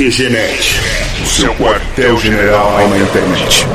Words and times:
QGNet, 0.00 0.80
o 1.22 1.26
seu 1.26 1.54
quartel-general 1.56 2.88
na 2.88 2.98
internet. 3.00 3.66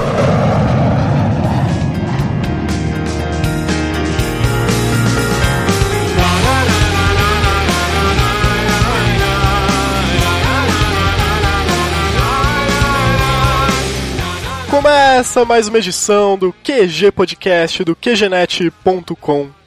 Começa 14.72 15.46
mais 15.46 15.68
uma 15.68 15.78
edição 15.78 16.36
do 16.40 16.52
QG 16.52 17.12
Podcast 17.12 17.84
do 17.84 17.96
QGNet.com 17.96 19.65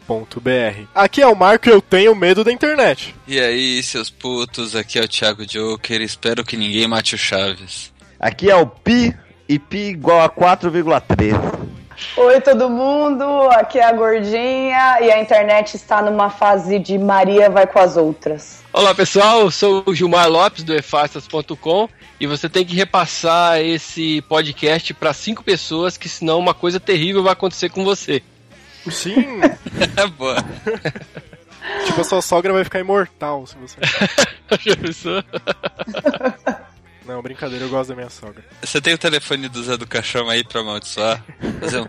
Aqui 0.95 1.21
é 1.21 1.27
o 1.27 1.37
Marco 1.37 1.69
e 1.69 1.73
eu 1.73 1.83
tenho 1.83 2.15
medo 2.15 2.43
da 2.43 2.51
internet. 2.51 3.15
E 3.27 3.39
aí, 3.39 3.83
seus 3.83 4.09
putos, 4.09 4.75
aqui 4.75 4.99
é 4.99 5.03
o 5.03 5.09
Thiago 5.09 5.45
Joker, 5.45 6.01
espero 6.01 6.45
que 6.45 6.57
ninguém 6.57 6.89
mate 6.89 7.15
o 7.15 7.19
Chaves. 7.19 7.93
Aqui 8.19 8.51
é 8.51 8.57
o 8.57 8.67
Pi 8.67 9.15
e 9.49 9.59
Pi 9.59 9.91
igual 9.91 10.23
a 10.23 10.31
4,3. 10.31 11.69
Oi, 12.17 12.41
todo 12.41 12.71
mundo, 12.71 13.25
aqui 13.51 13.79
é 13.79 13.85
a 13.85 13.93
Gordinha 13.93 15.01
e 15.01 15.11
a 15.11 15.21
internet 15.21 15.75
está 15.75 16.01
numa 16.01 16.31
fase 16.31 16.79
de 16.79 16.97
Maria 16.97 17.51
vai 17.51 17.67
com 17.67 17.79
as 17.79 17.97
outras. 17.97 18.63
Olá 18.73 18.95
pessoal, 18.95 19.41
eu 19.41 19.51
sou 19.51 19.83
o 19.85 19.95
Gilmar 19.95 20.29
Lopes 20.29 20.63
do 20.63 20.75
efastas.com 20.75 21.89
e 22.21 22.27
você 22.27 22.49
tem 22.49 22.65
que 22.65 22.75
repassar 22.75 23.61
esse 23.61 24.23
podcast 24.23 24.95
para 24.95 25.13
cinco 25.13 25.43
pessoas, 25.43 25.97
que 25.97 26.09
senão 26.09 26.39
uma 26.39 26.55
coisa 26.55 26.79
terrível 26.79 27.23
vai 27.23 27.33
acontecer 27.33 27.69
com 27.69 27.85
você. 27.85 28.23
Sim. 28.91 29.41
Boa. 30.17 30.37
tipo, 31.87 32.01
a 32.01 32.05
sua 32.05 32.23
sogra 32.23 32.53
vai 32.53 32.65
ficar 32.65 32.81
imortal 32.81 33.47
se 33.47 33.57
você. 33.57 33.77
Já 34.61 34.77
pensou? 34.77 35.25
Não, 37.07 37.23
brincadeira, 37.23 37.65
eu 37.65 37.71
gosto 37.71 37.89
da 37.91 37.97
minha 37.97 38.11
sogra. 38.11 38.45
Você 38.63 38.81
tem 38.81 38.95
o 38.95 38.99
telefone 38.99 39.49
do 39.49 39.63
Zé 39.63 39.77
do 39.77 39.87
Caixão 39.87 40.29
aí 40.29 40.45
pra 40.45 40.61
amaldiçoar? 40.61 41.25
Fazer 41.61 41.81
um... 41.81 41.87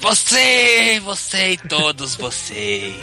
Você, 0.00 1.00
você 1.00 1.52
e 1.52 1.56
todos 1.58 2.16
vocês. 2.16 2.96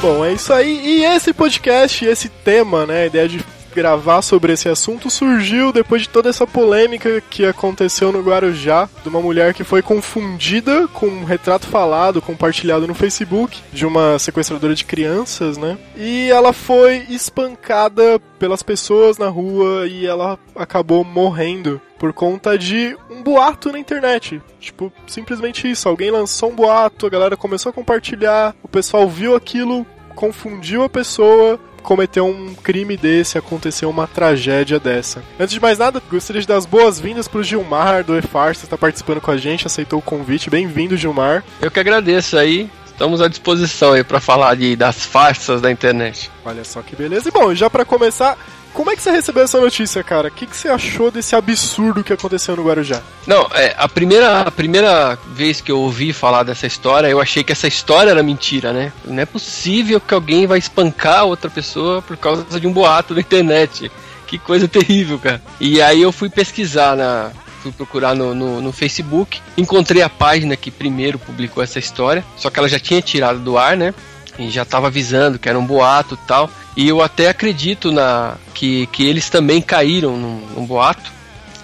Bom, 0.00 0.24
é 0.24 0.32
isso 0.32 0.52
aí. 0.52 0.98
E 0.98 1.04
esse 1.04 1.32
podcast, 1.32 2.04
esse 2.04 2.28
tema, 2.28 2.84
né? 2.84 3.04
A 3.04 3.06
ideia 3.06 3.28
de 3.28 3.38
gravar 3.74 4.22
sobre 4.22 4.52
esse 4.52 4.68
assunto 4.68 5.10
surgiu 5.10 5.72
depois 5.72 6.02
de 6.02 6.08
toda 6.08 6.28
essa 6.28 6.46
polêmica 6.46 7.20
que 7.28 7.44
aconteceu 7.44 8.12
no 8.12 8.22
Guarujá, 8.22 8.88
de 9.02 9.08
uma 9.08 9.20
mulher 9.20 9.52
que 9.52 9.64
foi 9.64 9.82
confundida 9.82 10.86
com 10.88 11.06
um 11.06 11.24
retrato 11.24 11.66
falado 11.66 12.22
compartilhado 12.22 12.86
no 12.86 12.94
Facebook 12.94 13.60
de 13.72 13.84
uma 13.84 14.18
sequestradora 14.18 14.74
de 14.74 14.84
crianças, 14.84 15.58
né? 15.58 15.76
E 15.96 16.30
ela 16.30 16.52
foi 16.52 17.04
espancada 17.08 18.20
pelas 18.38 18.62
pessoas 18.62 19.18
na 19.18 19.28
rua 19.28 19.86
e 19.88 20.06
ela 20.06 20.38
acabou 20.54 21.02
morrendo 21.02 21.80
por 21.98 22.12
conta 22.12 22.56
de 22.56 22.96
um 23.10 23.22
boato 23.22 23.72
na 23.72 23.78
internet. 23.78 24.40
Tipo, 24.60 24.92
simplesmente 25.06 25.68
isso. 25.68 25.88
Alguém 25.88 26.10
lançou 26.10 26.50
um 26.50 26.54
boato, 26.54 27.06
a 27.06 27.10
galera 27.10 27.36
começou 27.36 27.70
a 27.70 27.72
compartilhar, 27.72 28.54
o 28.62 28.68
pessoal 28.68 29.08
viu 29.08 29.34
aquilo, 29.34 29.86
confundiu 30.14 30.84
a 30.84 30.88
pessoa 30.88 31.58
cometeu 31.84 32.26
um 32.26 32.54
crime 32.54 32.96
desse, 32.96 33.38
aconteceu 33.38 33.88
uma 33.88 34.08
tragédia 34.08 34.80
dessa. 34.80 35.22
Antes 35.38 35.54
de 35.54 35.60
mais 35.60 35.78
nada, 35.78 36.02
gostaria 36.10 36.40
de 36.40 36.48
dar 36.48 36.56
as 36.56 36.66
boas-vindas 36.66 37.28
pro 37.28 37.44
Gilmar 37.44 38.02
do 38.02 38.18
E-Farsa, 38.18 38.60
que 38.60 38.66
está 38.66 38.78
participando 38.78 39.20
com 39.20 39.30
a 39.30 39.36
gente, 39.36 39.66
aceitou 39.66 39.98
o 39.98 40.02
convite. 40.02 40.50
Bem-vindo, 40.50 40.96
Gilmar. 40.96 41.44
Eu 41.60 41.70
que 41.70 41.78
agradeço 41.78 42.36
aí. 42.36 42.68
Estamos 42.86 43.20
à 43.20 43.28
disposição 43.28 43.92
aí 43.92 44.02
para 44.02 44.20
falar 44.20 44.54
de, 44.54 44.74
das 44.76 45.04
farsas 45.04 45.60
da 45.60 45.70
internet. 45.70 46.30
Olha 46.44 46.64
só 46.64 46.80
que 46.80 46.96
beleza. 46.96 47.28
E 47.28 47.32
bom, 47.32 47.54
já 47.54 47.68
para 47.68 47.84
começar, 47.84 48.38
como 48.74 48.90
é 48.90 48.96
que 48.96 49.02
você 49.02 49.12
recebeu 49.12 49.44
essa 49.44 49.60
notícia, 49.60 50.02
cara? 50.02 50.28
O 50.28 50.30
que, 50.30 50.46
que 50.46 50.56
você 50.56 50.68
achou 50.68 51.10
desse 51.10 51.34
absurdo 51.36 52.02
que 52.02 52.12
aconteceu 52.12 52.56
no 52.56 52.64
Guarujá? 52.64 53.00
Não, 53.24 53.48
é, 53.54 53.72
a 53.78 53.88
primeira, 53.88 54.40
a 54.40 54.50
primeira 54.50 55.16
vez 55.32 55.60
que 55.60 55.70
eu 55.70 55.78
ouvi 55.78 56.12
falar 56.12 56.42
dessa 56.42 56.66
história, 56.66 57.06
eu 57.06 57.20
achei 57.20 57.44
que 57.44 57.52
essa 57.52 57.68
história 57.68 58.10
era 58.10 58.22
mentira, 58.22 58.72
né? 58.72 58.92
Não 59.04 59.22
é 59.22 59.24
possível 59.24 60.00
que 60.00 60.12
alguém 60.12 60.46
vai 60.46 60.58
espancar 60.58 61.24
outra 61.24 61.48
pessoa 61.48 62.02
por 62.02 62.16
causa 62.16 62.60
de 62.60 62.66
um 62.66 62.72
boato 62.72 63.14
na 63.14 63.20
internet. 63.20 63.90
Que 64.26 64.38
coisa 64.38 64.66
terrível, 64.66 65.18
cara. 65.20 65.40
E 65.60 65.80
aí 65.80 66.02
eu 66.02 66.10
fui 66.10 66.28
pesquisar 66.28 66.96
na, 66.96 67.30
fui 67.62 67.70
procurar 67.70 68.14
no, 68.16 68.34
no, 68.34 68.60
no, 68.60 68.72
Facebook, 68.72 69.40
encontrei 69.56 70.02
a 70.02 70.08
página 70.08 70.56
que 70.56 70.70
primeiro 70.70 71.18
publicou 71.18 71.62
essa 71.62 71.78
história, 71.78 72.24
só 72.36 72.50
que 72.50 72.58
ela 72.58 72.68
já 72.68 72.80
tinha 72.80 73.00
tirado 73.00 73.38
do 73.38 73.56
ar, 73.56 73.76
né? 73.76 73.94
E 74.38 74.50
já 74.50 74.62
estava 74.62 74.88
avisando 74.88 75.38
que 75.38 75.48
era 75.48 75.58
um 75.58 75.64
boato 75.64 76.18
tal. 76.26 76.50
E 76.76 76.88
eu 76.88 77.00
até 77.02 77.28
acredito 77.28 77.92
na 77.92 78.36
que, 78.52 78.86
que 78.88 79.06
eles 79.06 79.30
também 79.30 79.62
caíram 79.62 80.16
num, 80.16 80.40
num 80.54 80.66
boato. 80.66 81.12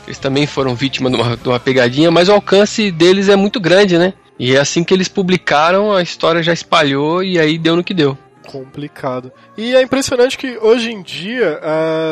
Eles 0.06 0.18
também 0.18 0.46
foram 0.46 0.74
vítimas 0.74 1.12
de 1.12 1.20
uma, 1.20 1.36
de 1.36 1.48
uma 1.48 1.60
pegadinha, 1.60 2.10
mas 2.10 2.28
o 2.28 2.32
alcance 2.32 2.90
deles 2.90 3.28
é 3.28 3.36
muito 3.36 3.60
grande, 3.60 3.98
né? 3.98 4.12
E 4.38 4.56
é 4.56 4.60
assim 4.60 4.82
que 4.82 4.94
eles 4.94 5.08
publicaram, 5.08 5.92
a 5.92 6.02
história 6.02 6.42
já 6.42 6.52
espalhou 6.52 7.22
e 7.22 7.38
aí 7.38 7.58
deu 7.58 7.76
no 7.76 7.84
que 7.84 7.94
deu 7.94 8.16
complicado. 8.50 9.30
E 9.56 9.76
é 9.76 9.82
impressionante 9.82 10.36
que 10.36 10.58
hoje 10.58 10.90
em 10.90 11.02
dia 11.02 11.60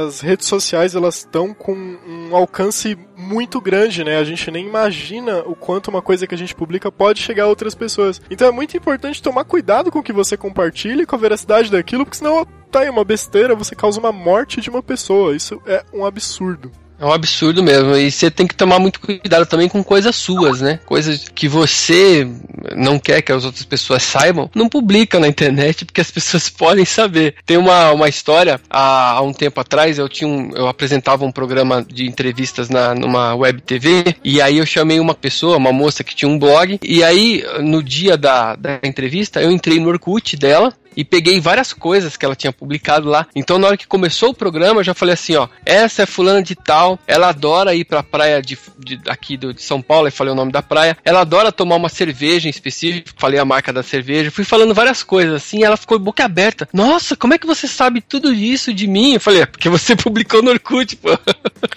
as 0.06 0.20
redes 0.20 0.46
sociais 0.46 0.94
elas 0.94 1.18
estão 1.18 1.52
com 1.52 1.74
um 1.74 2.34
alcance 2.34 2.96
muito 3.16 3.60
grande, 3.60 4.04
né? 4.04 4.18
A 4.18 4.24
gente 4.24 4.48
nem 4.50 4.66
imagina 4.66 5.40
o 5.40 5.56
quanto 5.56 5.88
uma 5.88 6.00
coisa 6.00 6.26
que 6.26 6.34
a 6.34 6.38
gente 6.38 6.54
publica 6.54 6.92
pode 6.92 7.20
chegar 7.20 7.44
a 7.44 7.48
outras 7.48 7.74
pessoas. 7.74 8.20
Então 8.30 8.46
é 8.46 8.52
muito 8.52 8.76
importante 8.76 9.22
tomar 9.22 9.44
cuidado 9.44 9.90
com 9.90 9.98
o 9.98 10.02
que 10.02 10.12
você 10.12 10.36
compartilha 10.36 11.02
e 11.02 11.06
com 11.06 11.16
a 11.16 11.18
veracidade 11.18 11.70
daquilo, 11.70 12.04
porque 12.04 12.18
senão 12.18 12.46
tá 12.70 12.80
aí 12.80 12.90
uma 12.90 13.04
besteira, 13.04 13.54
você 13.54 13.74
causa 13.74 13.98
uma 13.98 14.12
morte 14.12 14.60
de 14.60 14.70
uma 14.70 14.82
pessoa. 14.82 15.34
Isso 15.34 15.60
é 15.66 15.84
um 15.92 16.04
absurdo. 16.04 16.70
É 17.00 17.04
um 17.04 17.12
absurdo 17.12 17.62
mesmo. 17.62 17.96
E 17.96 18.10
você 18.10 18.30
tem 18.30 18.46
que 18.46 18.56
tomar 18.56 18.78
muito 18.78 19.00
cuidado 19.00 19.46
também 19.46 19.68
com 19.68 19.84
coisas 19.84 20.16
suas, 20.16 20.60
né? 20.60 20.80
Coisas 20.84 21.28
que 21.32 21.46
você 21.46 22.28
não 22.76 22.98
quer 22.98 23.22
que 23.22 23.30
as 23.30 23.44
outras 23.44 23.64
pessoas 23.64 24.02
saibam, 24.02 24.50
não 24.54 24.68
publica 24.68 25.20
na 25.20 25.28
internet 25.28 25.84
porque 25.84 26.00
as 26.00 26.10
pessoas 26.10 26.50
podem 26.50 26.84
saber. 26.84 27.36
Tem 27.46 27.56
uma, 27.56 27.92
uma 27.92 28.08
história, 28.08 28.60
há, 28.68 29.12
há 29.12 29.22
um 29.22 29.32
tempo 29.32 29.60
atrás, 29.60 29.98
eu 29.98 30.08
tinha 30.08 30.28
um, 30.28 30.50
eu 30.54 30.66
apresentava 30.66 31.24
um 31.24 31.30
programa 31.30 31.86
de 31.88 32.06
entrevistas 32.06 32.68
na, 32.68 32.94
numa 32.94 33.34
web 33.34 33.60
TV, 33.62 34.16
e 34.24 34.40
aí 34.42 34.58
eu 34.58 34.66
chamei 34.66 34.98
uma 34.98 35.14
pessoa, 35.14 35.56
uma 35.56 35.72
moça 35.72 36.02
que 36.02 36.16
tinha 36.16 36.28
um 36.28 36.38
blog, 36.38 36.80
e 36.82 37.04
aí 37.04 37.44
no 37.60 37.82
dia 37.82 38.16
da, 38.16 38.56
da 38.56 38.80
entrevista 38.82 39.40
eu 39.40 39.52
entrei 39.52 39.78
no 39.78 39.88
Orkut 39.88 40.36
dela, 40.36 40.74
e 40.96 41.04
peguei 41.04 41.40
várias 41.40 41.72
coisas 41.72 42.16
que 42.16 42.24
ela 42.24 42.36
tinha 42.36 42.52
publicado 42.52 43.08
lá. 43.08 43.26
Então, 43.34 43.58
na 43.58 43.68
hora 43.68 43.76
que 43.76 43.86
começou 43.86 44.30
o 44.30 44.34
programa, 44.34 44.80
eu 44.80 44.84
já 44.84 44.94
falei 44.94 45.14
assim: 45.14 45.36
ó, 45.36 45.48
essa 45.64 46.02
é 46.02 46.06
fulana 46.06 46.42
de 46.42 46.54
tal, 46.54 46.98
ela 47.06 47.28
adora 47.28 47.74
ir 47.74 47.84
pra 47.84 48.02
praia 48.02 48.42
de, 48.42 48.58
de 48.78 49.00
aqui 49.08 49.36
do, 49.36 49.54
de 49.54 49.62
São 49.62 49.80
Paulo, 49.80 50.08
e 50.08 50.10
falei 50.10 50.32
o 50.32 50.36
nome 50.36 50.52
da 50.52 50.62
praia, 50.62 50.96
ela 51.04 51.20
adora 51.20 51.52
tomar 51.52 51.76
uma 51.76 51.88
cerveja 51.88 52.48
em 52.48 52.50
específico, 52.50 53.10
falei 53.16 53.38
a 53.38 53.44
marca 53.44 53.72
da 53.72 53.82
cerveja, 53.82 54.30
fui 54.30 54.44
falando 54.44 54.74
várias 54.74 55.02
coisas 55.02 55.34
assim, 55.34 55.62
ela 55.62 55.76
ficou 55.76 55.98
boca 55.98 56.24
aberta. 56.24 56.68
Nossa, 56.72 57.16
como 57.16 57.34
é 57.34 57.38
que 57.38 57.46
você 57.46 57.66
sabe 57.66 58.00
tudo 58.00 58.32
isso 58.32 58.72
de 58.72 58.86
mim? 58.86 59.14
Eu 59.14 59.20
falei, 59.20 59.42
é 59.42 59.46
porque 59.46 59.68
você 59.68 59.94
publicou 59.96 60.42
no 60.42 60.50
Orkut, 60.50 60.96
pô. 60.96 61.10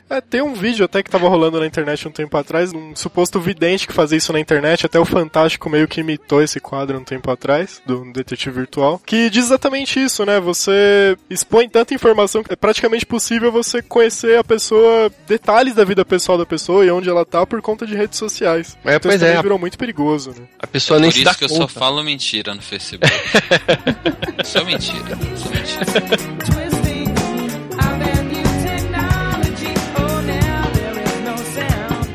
É, 0.09 0.19
tem 0.19 0.41
um 0.41 0.53
vídeo 0.53 0.85
até 0.85 1.01
que 1.01 1.09
tava 1.09 1.29
rolando 1.29 1.59
na 1.59 1.65
internet 1.65 2.07
um 2.07 2.11
tempo 2.11 2.35
atrás, 2.37 2.73
um 2.73 2.95
suposto 2.95 3.39
vidente 3.39 3.87
que 3.87 3.93
fazia 3.93 4.17
isso 4.17 4.33
na 4.33 4.39
internet, 4.39 4.85
até 4.85 4.99
o 4.99 5.05
Fantástico 5.05 5.69
meio 5.69 5.87
que 5.87 6.01
imitou 6.01 6.41
esse 6.41 6.59
quadro 6.59 6.97
um 6.97 7.03
tempo 7.03 7.29
atrás, 7.29 7.81
do 7.85 8.11
Detetive 8.11 8.55
Virtual 8.55 8.99
que 9.11 9.29
diz 9.29 9.43
exatamente 9.43 9.99
isso, 9.99 10.25
né? 10.25 10.39
Você 10.39 11.17
expõe 11.29 11.67
tanta 11.67 11.93
informação 11.93 12.41
que 12.41 12.53
é 12.53 12.55
praticamente 12.55 13.05
possível 13.05 13.51
você 13.51 13.81
conhecer 13.81 14.39
a 14.39 14.43
pessoa, 14.43 15.11
detalhes 15.27 15.75
da 15.75 15.83
vida 15.83 16.05
pessoal 16.05 16.37
da 16.37 16.45
pessoa 16.45 16.85
e 16.85 16.91
onde 16.91 17.09
ela 17.09 17.25
tá 17.25 17.45
por 17.45 17.61
conta 17.61 17.85
de 17.85 17.93
redes 17.93 18.17
sociais. 18.17 18.77
É, 18.85 18.95
então 18.95 19.11
pois 19.11 19.21
isso 19.21 19.25
é. 19.25 19.41
virou 19.41 19.59
muito 19.59 19.77
perigoso, 19.77 20.29
né? 20.29 20.47
A 20.57 20.65
pessoa 20.65 20.97
nem 20.97 21.11
Por 21.11 21.17
se 21.17 21.25
dá 21.25 21.31
isso 21.31 21.39
que 21.39 21.43
eu 21.43 21.49
conta. 21.49 21.61
só 21.63 21.67
falo 21.67 22.01
mentira 22.05 22.55
no 22.55 22.61
Facebook. 22.61 23.13
só 24.45 24.63
mentira, 24.63 25.17
só 25.35 25.49
mentira. 25.49 26.71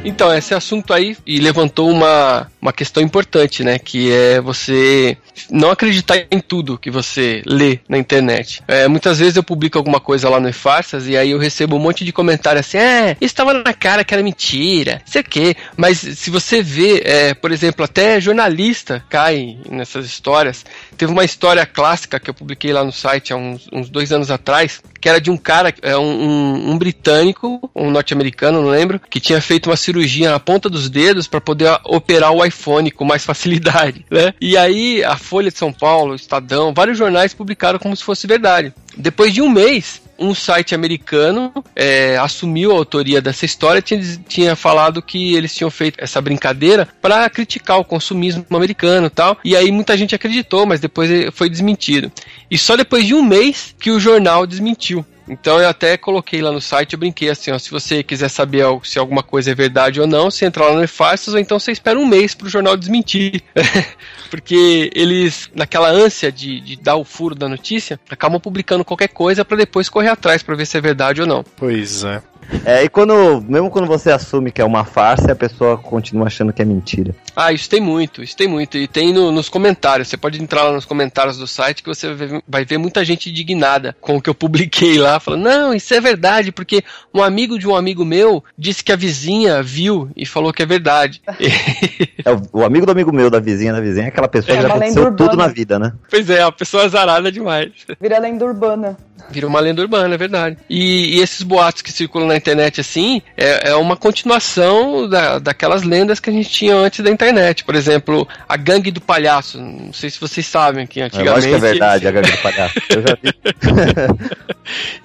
Então, 0.06 0.32
esse 0.32 0.54
assunto 0.54 0.94
aí 0.94 1.16
e 1.26 1.40
levantou 1.40 1.90
uma, 1.90 2.50
uma 2.66 2.72
questão 2.72 3.00
importante, 3.00 3.62
né? 3.62 3.78
Que 3.78 4.12
é 4.12 4.40
você 4.40 5.16
não 5.48 5.70
acreditar 5.70 6.26
em 6.30 6.40
tudo 6.40 6.76
que 6.76 6.90
você 6.90 7.40
lê 7.46 7.78
na 7.88 7.96
internet. 7.96 8.60
É, 8.66 8.88
muitas 8.88 9.20
vezes 9.20 9.36
eu 9.36 9.42
publico 9.42 9.78
alguma 9.78 10.00
coisa 10.00 10.28
lá 10.28 10.40
no 10.40 10.48
E-Farsas 10.48 11.06
e 11.06 11.16
aí 11.16 11.30
eu 11.30 11.38
recebo 11.38 11.76
um 11.76 11.78
monte 11.78 12.04
de 12.04 12.12
comentário 12.12 12.58
assim: 12.58 12.78
é, 12.78 13.16
estava 13.20 13.54
na 13.54 13.72
cara 13.72 14.02
que 14.04 14.12
era 14.12 14.22
mentira, 14.22 15.00
sei 15.06 15.20
o 15.20 15.24
quê. 15.24 15.54
Mas 15.76 15.98
se 15.98 16.28
você 16.28 16.60
vê, 16.60 17.02
é, 17.04 17.34
por 17.34 17.52
exemplo, 17.52 17.84
até 17.84 18.20
jornalista 18.20 19.04
cai 19.08 19.58
nessas 19.70 20.04
histórias. 20.04 20.64
Teve 20.96 21.12
uma 21.12 21.24
história 21.24 21.64
clássica 21.64 22.18
que 22.18 22.30
eu 22.30 22.34
publiquei 22.34 22.72
lá 22.72 22.82
no 22.82 22.92
site 22.92 23.32
há 23.32 23.36
uns, 23.36 23.68
uns 23.72 23.88
dois 23.88 24.12
anos 24.12 24.30
atrás, 24.30 24.82
que 25.00 25.08
era 25.08 25.20
de 25.20 25.30
um 25.30 25.36
cara, 25.36 25.72
é, 25.82 25.96
um, 25.96 26.00
um, 26.02 26.70
um 26.70 26.78
britânico, 26.78 27.70
um 27.74 27.90
norte-americano, 27.90 28.62
não 28.62 28.70
lembro, 28.70 28.98
que 28.98 29.20
tinha 29.20 29.40
feito 29.40 29.68
uma 29.68 29.76
cirurgia 29.76 30.30
na 30.30 30.40
ponta 30.40 30.68
dos 30.68 30.88
dedos 30.88 31.28
para 31.28 31.40
poder 31.40 31.78
operar 31.84 32.32
o, 32.32 32.42
iPhone 32.44 32.55
com 32.94 33.04
mais 33.04 33.24
facilidade, 33.24 34.04
né? 34.10 34.34
E 34.40 34.56
aí 34.56 35.04
a 35.04 35.16
Folha 35.16 35.50
de 35.50 35.58
São 35.58 35.72
Paulo, 35.72 36.12
o 36.12 36.16
Estadão, 36.16 36.74
vários 36.74 36.98
jornais 36.98 37.34
publicaram 37.34 37.78
como 37.78 37.96
se 37.96 38.04
fosse 38.04 38.26
verdade. 38.26 38.72
Depois 38.96 39.32
de 39.32 39.42
um 39.42 39.48
mês, 39.48 40.00
um 40.18 40.34
site 40.34 40.74
americano 40.74 41.52
é, 41.74 42.16
assumiu 42.16 42.72
a 42.72 42.74
autoria 42.74 43.20
dessa 43.20 43.44
história, 43.44 43.82
tinha, 43.82 44.00
tinha 44.26 44.56
falado 44.56 45.02
que 45.02 45.34
eles 45.34 45.54
tinham 45.54 45.70
feito 45.70 45.98
essa 46.02 46.20
brincadeira 46.20 46.88
para 47.00 47.28
criticar 47.28 47.78
o 47.78 47.84
consumismo 47.84 48.44
americano 48.50 49.10
tal. 49.10 49.38
E 49.44 49.54
aí 49.54 49.70
muita 49.70 49.96
gente 49.96 50.14
acreditou, 50.14 50.66
mas 50.66 50.80
depois 50.80 51.10
foi 51.32 51.48
desmentido. 51.48 52.10
E 52.50 52.56
só 52.56 52.76
depois 52.76 53.04
de 53.04 53.14
um 53.14 53.22
mês 53.22 53.74
que 53.78 53.90
o 53.90 54.00
jornal 54.00 54.46
desmentiu. 54.46 55.04
Então 55.28 55.60
eu 55.60 55.68
até 55.68 55.96
coloquei 55.96 56.40
lá 56.40 56.52
no 56.52 56.60
site, 56.60 56.92
eu 56.92 56.98
brinquei 56.98 57.28
assim, 57.28 57.50
ó, 57.50 57.58
se 57.58 57.70
você 57.70 58.02
quiser 58.02 58.28
saber 58.28 58.64
se 58.84 58.98
alguma 58.98 59.22
coisa 59.22 59.50
é 59.50 59.54
verdade 59.54 60.00
ou 60.00 60.06
não, 60.06 60.30
você 60.30 60.44
entra 60.44 60.64
lá 60.64 60.74
no 60.74 60.80
Nefarsas 60.80 61.34
ou 61.34 61.40
então 61.40 61.58
você 61.58 61.72
espera 61.72 61.98
um 61.98 62.06
mês 62.06 62.34
pro 62.34 62.48
jornal 62.48 62.76
desmentir. 62.76 63.42
Porque 64.30 64.90
eles, 64.94 65.50
naquela 65.54 65.88
ânsia 65.88 66.30
de, 66.30 66.60
de 66.60 66.76
dar 66.76 66.96
o 66.96 67.04
furo 67.04 67.34
da 67.34 67.48
notícia, 67.48 67.98
acabam 68.08 68.40
publicando 68.40 68.84
qualquer 68.84 69.08
coisa 69.08 69.44
para 69.44 69.56
depois 69.56 69.88
correr 69.88 70.08
atrás 70.08 70.42
para 70.42 70.54
ver 70.54 70.66
se 70.66 70.76
é 70.76 70.80
verdade 70.80 71.20
ou 71.20 71.26
não. 71.26 71.44
Pois 71.56 72.04
é. 72.04 72.22
É, 72.64 72.84
e 72.84 72.88
quando, 72.88 73.42
mesmo 73.48 73.70
quando 73.70 73.86
você 73.86 74.10
assume 74.10 74.50
que 74.50 74.60
é 74.60 74.64
uma 74.64 74.84
farsa, 74.84 75.32
a 75.32 75.36
pessoa 75.36 75.76
continua 75.76 76.26
achando 76.26 76.52
que 76.52 76.62
é 76.62 76.64
mentira. 76.64 77.14
Ah, 77.34 77.52
isso 77.52 77.68
tem 77.68 77.80
muito, 77.80 78.22
isso 78.22 78.36
tem 78.36 78.48
muito. 78.48 78.76
E 78.76 78.88
tem 78.88 79.12
no, 79.12 79.30
nos 79.30 79.48
comentários. 79.48 80.08
Você 80.08 80.16
pode 80.16 80.42
entrar 80.42 80.62
lá 80.62 80.72
nos 80.72 80.84
comentários 80.84 81.36
do 81.36 81.46
site 81.46 81.82
que 81.82 81.88
você 81.88 82.08
vai 82.48 82.64
ver, 82.64 82.78
muita 82.78 83.04
gente 83.04 83.30
indignada 83.30 83.96
com 84.00 84.16
o 84.16 84.22
que 84.22 84.30
eu 84.30 84.34
publiquei 84.34 84.98
lá, 84.98 85.20
falando, 85.20 85.42
não, 85.42 85.74
isso 85.74 85.92
é 85.92 86.00
verdade, 86.00 86.52
porque 86.52 86.82
um 87.12 87.22
amigo 87.22 87.58
de 87.58 87.68
um 87.68 87.74
amigo 87.74 88.04
meu 88.04 88.42
disse 88.56 88.82
que 88.82 88.92
a 88.92 88.96
vizinha 88.96 89.62
viu 89.62 90.10
e 90.16 90.24
falou 90.24 90.52
que 90.52 90.62
é 90.62 90.66
verdade. 90.66 91.20
é, 92.24 92.30
o, 92.30 92.60
o, 92.60 92.64
amigo 92.64 92.86
do 92.86 92.92
amigo 92.92 93.12
meu, 93.12 93.30
da 93.30 93.40
vizinha 93.40 93.72
da 93.72 93.80
vizinha, 93.80 94.06
é 94.06 94.08
aquela 94.08 94.28
pessoa 94.28 94.54
é, 94.54 94.56
que 94.56 94.62
já 94.62 94.68
aconteceu 94.68 95.14
tudo 95.14 95.36
na 95.36 95.48
vida, 95.48 95.78
né? 95.78 95.92
Pois 96.10 96.28
é, 96.30 96.42
a 96.42 96.52
pessoa 96.52 96.84
azarada 96.84 97.30
demais. 97.30 97.70
Vira 98.00 98.18
lenda 98.18 98.44
urbana. 98.44 98.96
Vira 99.30 99.46
uma 99.46 99.60
lenda 99.60 99.82
urbana, 99.82 100.14
é 100.14 100.18
verdade. 100.18 100.56
E, 100.68 101.16
e 101.16 101.20
esses 101.20 101.42
boatos 101.42 101.82
que 101.82 101.92
circulam 101.92 102.28
na 102.28 102.35
internet 102.36 102.80
assim, 102.80 103.22
é, 103.36 103.70
é 103.70 103.74
uma 103.76 103.96
continuação 103.96 105.08
da, 105.08 105.38
daquelas 105.38 105.82
lendas 105.82 106.20
que 106.20 106.30
a 106.30 106.32
gente 106.32 106.50
tinha 106.50 106.74
antes 106.74 107.00
da 107.00 107.10
internet. 107.10 107.64
Por 107.64 107.74
exemplo, 107.74 108.26
a 108.48 108.56
gangue 108.56 108.90
do 108.90 109.00
palhaço. 109.00 109.60
Não 109.60 109.92
sei 109.92 110.10
se 110.10 110.20
vocês 110.20 110.46
sabem 110.46 110.86
que 110.86 111.00
antigamente. 111.00 111.30
Eu 111.30 111.36
acho 111.36 111.48
que 111.48 111.54
é 111.54 111.58
verdade, 111.58 112.08
a 112.08 112.10
gangue 112.10 112.30
do 112.30 112.38
palhaço. 112.38 112.74
Eu 112.90 113.02
já 113.02 113.18
vi. 113.22 113.34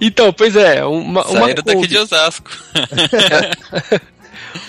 então, 0.00 0.32
pois 0.32 0.56
é, 0.56 0.84
uma. 0.84 1.22
Saíram 1.24 1.44
uma 1.44 1.54
daqui 1.54 1.86
de 1.86 1.98
Osasco. 1.98 2.50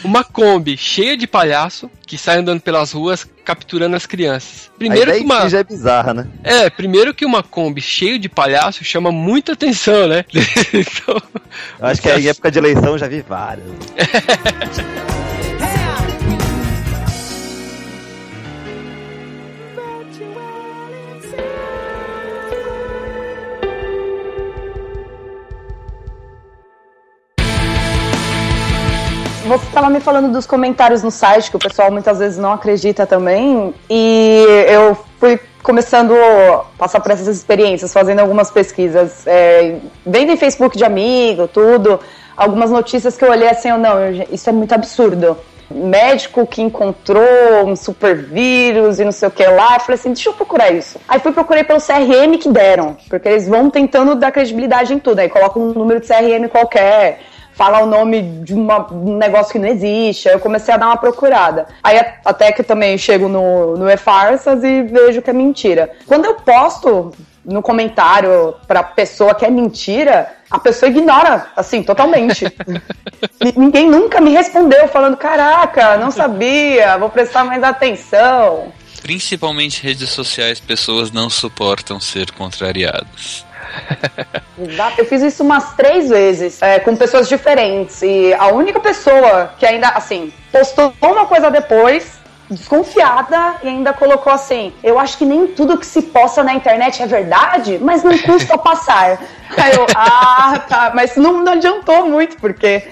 uma 0.04 0.24
Kombi 0.24 0.78
cheia 0.78 1.18
de 1.18 1.28
palhaço 1.28 1.90
que 2.06 2.18
sai 2.18 2.38
andando 2.38 2.62
pelas 2.62 2.92
ruas 2.92 3.28
capturando 3.44 3.96
as 3.96 4.06
crianças. 4.06 4.72
Primeiro 4.78 5.12
a 5.12 5.16
que 5.16 5.22
uma 5.22 5.50
já 5.50 5.60
é 5.60 5.64
bizarra, 5.64 6.14
né? 6.14 6.28
É, 6.44 6.70
primeiro 6.70 7.14
que 7.14 7.26
uma 7.26 7.44
Kombi 7.44 7.82
cheia 7.82 8.18
de 8.18 8.30
palhaço 8.30 8.84
chama 8.84 9.12
muita 9.12 9.54
atenção, 9.54 10.08
né? 10.08 10.26
então, 10.74 11.22
acho 11.82 12.02
que 12.02 12.10
em 12.10 12.28
época 12.28 12.52
de 12.52 12.60
eleição 12.60 12.98
já 12.98 13.08
vi 13.08 13.22
várias. 13.22 13.66
você 29.48 29.66
estava 29.66 29.90
me 29.90 30.00
falando 30.00 30.32
dos 30.32 30.46
comentários 30.46 31.04
no 31.04 31.12
site, 31.12 31.50
que 31.50 31.58
o 31.58 31.60
pessoal 31.60 31.92
muitas 31.92 32.20
vezes 32.20 32.38
não 32.38 32.54
acredita 32.54 33.06
também, 33.06 33.74
e 33.90 34.46
eu 34.68 34.98
fui 35.20 35.40
começando 35.62 36.14
a 36.14 36.66
passar 36.78 37.00
por 37.00 37.12
essas 37.12 37.28
experiências, 37.28 37.92
fazendo 37.94 38.20
algumas 38.20 38.52
pesquisas, 38.52 39.26
é, 39.26 39.78
vendo 40.06 40.32
em 40.32 40.38
Facebook 40.38 40.78
de 40.78 40.84
amigo, 40.84 41.48
tudo, 41.48 42.00
algumas 42.36 42.72
notícias 42.72 43.18
que 43.18 43.24
eu 43.24 43.30
olhei 43.30 43.50
assim, 43.50 43.70
eu, 43.70 43.78
não, 43.78 44.12
isso 44.32 44.50
é 44.50 44.54
muito 44.54 44.74
absurdo. 44.74 45.38
Médico 45.72 46.46
que 46.46 46.62
encontrou 46.62 47.66
um 47.66 47.76
super 47.76 48.16
vírus 48.16 49.00
e 49.00 49.06
não 49.06 49.12
sei 49.12 49.28
o 49.28 49.32
que 49.32 49.44
lá, 49.46 49.76
eu 49.76 49.80
falei 49.80 49.96
assim, 49.96 50.14
deixa 50.14 50.30
eu 50.30 50.34
procurar 50.34 50.72
isso. 50.72 51.00
Aí 51.08 51.20
fui 51.20 51.32
procurei 51.32 51.64
pelo 51.64 51.80
CRM 51.80 52.38
que 52.40 52.50
deram, 52.50 52.96
porque 53.10 53.28
eles 53.28 53.48
vão 53.48 53.70
tentando 53.70 54.16
dar 54.16 54.32
credibilidade 54.32 54.94
em 54.94 55.00
tudo, 55.00 55.20
aí 55.20 55.30
coloca 55.30 55.58
um 55.58 55.74
número 55.74 56.00
de 56.00 56.08
CRM 56.08 56.48
qualquer, 56.50 57.22
falar 57.54 57.82
o 57.82 57.86
nome 57.86 58.22
de 58.44 58.54
uma, 58.54 58.92
um 58.92 59.18
negócio 59.18 59.52
que 59.52 59.60
não 59.60 59.68
existe. 59.68 60.28
Aí 60.28 60.36
eu 60.36 60.40
comecei 60.40 60.74
a 60.74 60.78
dar 60.78 60.88
uma 60.88 60.98
procurada. 60.98 61.68
Aí 61.84 62.00
até 62.26 62.52
que 62.52 62.64
também 62.64 62.98
chego 62.98 63.28
no, 63.28 63.78
no 63.78 63.90
e-farsas 63.90 64.64
e 64.64 64.84
vejo 64.84 65.22
que 65.22 65.30
é 65.30 65.34
mentira. 65.34 65.92
Quando 66.08 66.26
eu 66.26 66.36
posto 66.36 67.12
no 67.46 67.62
comentário 67.62 68.56
pra 68.68 68.84
pessoa 68.84 69.36
que 69.36 69.46
é 69.46 69.50
mentira, 69.50 70.32
a 70.50 70.60
pessoa 70.60 70.90
ignora, 70.90 71.48
assim, 71.56 71.84
totalmente. 71.84 72.46
Ninguém 73.56 73.90
nunca 73.90 74.22
me 74.22 74.32
respondeu 74.32 74.88
falando, 74.88 75.18
caraca, 75.18 75.98
não 75.98 76.10
sabia, 76.10 76.98
vou 76.98 77.10
prestar 77.10 77.44
mais 77.44 77.64
atenção. 77.64 78.72
Principalmente 79.02 79.84
redes 79.84 80.10
sociais, 80.12 80.62
pessoas 80.62 81.12
não 81.12 81.30
suportam 81.30 82.00
ser 82.00 82.32
contrariadas. 82.32 83.46
Exato. 84.60 85.02
Eu 85.02 85.06
fiz 85.06 85.22
isso 85.22 85.44
umas 85.44 85.74
três 85.74 86.10
vezes, 86.10 86.62
é, 86.62 86.80
com 86.80 86.96
pessoas 86.96 87.28
diferentes. 87.28 88.02
E 88.02 88.34
a 88.34 88.48
única 88.48 88.80
pessoa 88.80 89.54
que 89.58 89.66
ainda, 89.66 89.90
assim, 89.90 90.32
postou 90.52 90.94
uma 91.02 91.26
coisa 91.26 91.50
depois, 91.50 92.20
desconfiada, 92.50 93.56
e 93.64 93.68
ainda 93.68 93.94
colocou 93.94 94.32
assim: 94.32 94.74
Eu 94.84 95.00
acho 95.00 95.18
que 95.18 95.26
nem 95.26 95.48
tudo 95.48 95.78
que 95.78 95.86
se 95.86 96.02
posta 96.04 96.44
na 96.44 96.54
internet 96.54 97.02
é 97.02 97.08
verdade, 97.08 97.80
mas 97.82 98.04
não 98.04 98.18
custa 98.18 98.58
passar. 98.60 99.20
Aí 99.58 99.74
eu, 99.76 99.86
ah, 99.96 100.60
tá, 100.68 100.92
mas 100.94 101.16
não, 101.16 101.44
não 101.44 101.54
adiantou 101.54 102.08
muito, 102.08 102.38
porque 102.38 102.84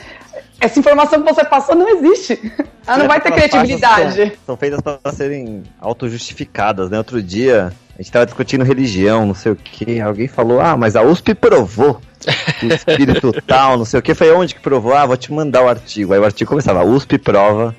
essa 0.61 0.79
informação 0.79 1.21
que 1.21 1.33
você 1.33 1.43
passou 1.43 1.75
não 1.75 1.89
existe. 1.89 2.39
Ela 2.85 2.99
não 2.99 3.07
vai 3.07 3.19
ter 3.19 3.31
credibilidade. 3.31 4.15
São, 4.15 4.31
são 4.45 4.57
feitas 4.57 4.79
para 4.79 5.11
serem 5.11 5.63
autojustificadas, 5.79 6.89
né? 6.89 6.97
Outro 6.97 7.21
dia 7.21 7.73
a 7.97 8.01
gente 8.01 8.11
tava 8.11 8.25
discutindo 8.25 8.63
religião, 8.63 9.25
não 9.25 9.33
sei 9.33 9.51
o 9.51 9.55
que. 9.55 9.99
Alguém 9.99 10.27
falou, 10.27 10.61
ah, 10.61 10.77
mas 10.77 10.95
a 10.95 11.01
USP 11.01 11.35
provou 11.35 11.99
o 12.63 12.65
espírito 12.65 13.31
tal, 13.45 13.77
não 13.77 13.85
sei 13.85 13.99
o 13.99 14.03
que. 14.03 14.13
Foi 14.13 14.31
onde 14.31 14.55
que 14.55 14.61
provou? 14.61 14.93
Ah, 14.93 15.05
vou 15.05 15.17
te 15.17 15.31
mandar 15.31 15.63
o 15.63 15.67
artigo. 15.67 16.13
Aí 16.13 16.19
o 16.19 16.25
artigo 16.25 16.49
começava, 16.49 16.83
USP 16.83 17.17
prova 17.17 17.75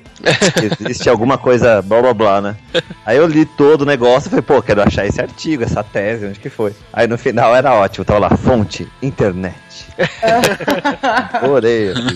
que 0.53 0.85
existe 0.85 1.09
alguma 1.09 1.37
coisa 1.37 1.81
blá 1.81 2.01
blá 2.01 2.13
blá, 2.13 2.41
né? 2.41 2.55
Aí 3.05 3.17
eu 3.17 3.27
li 3.27 3.45
todo 3.45 3.81
o 3.81 3.85
negócio 3.85 4.27
e 4.27 4.29
falei, 4.29 4.43
pô, 4.43 4.61
quero 4.61 4.81
achar 4.81 5.05
esse 5.05 5.21
artigo, 5.21 5.63
essa 5.63 5.83
tese, 5.83 6.25
onde 6.25 6.39
que 6.39 6.49
foi? 6.49 6.73
Aí 6.91 7.07
no 7.07 7.17
final 7.17 7.55
era 7.55 7.73
ótimo, 7.73 8.05
tava 8.05 8.19
lá, 8.19 8.29
fonte, 8.29 8.87
internet. 9.01 9.55
Adorei. 11.33 11.89
Assim, 11.89 12.07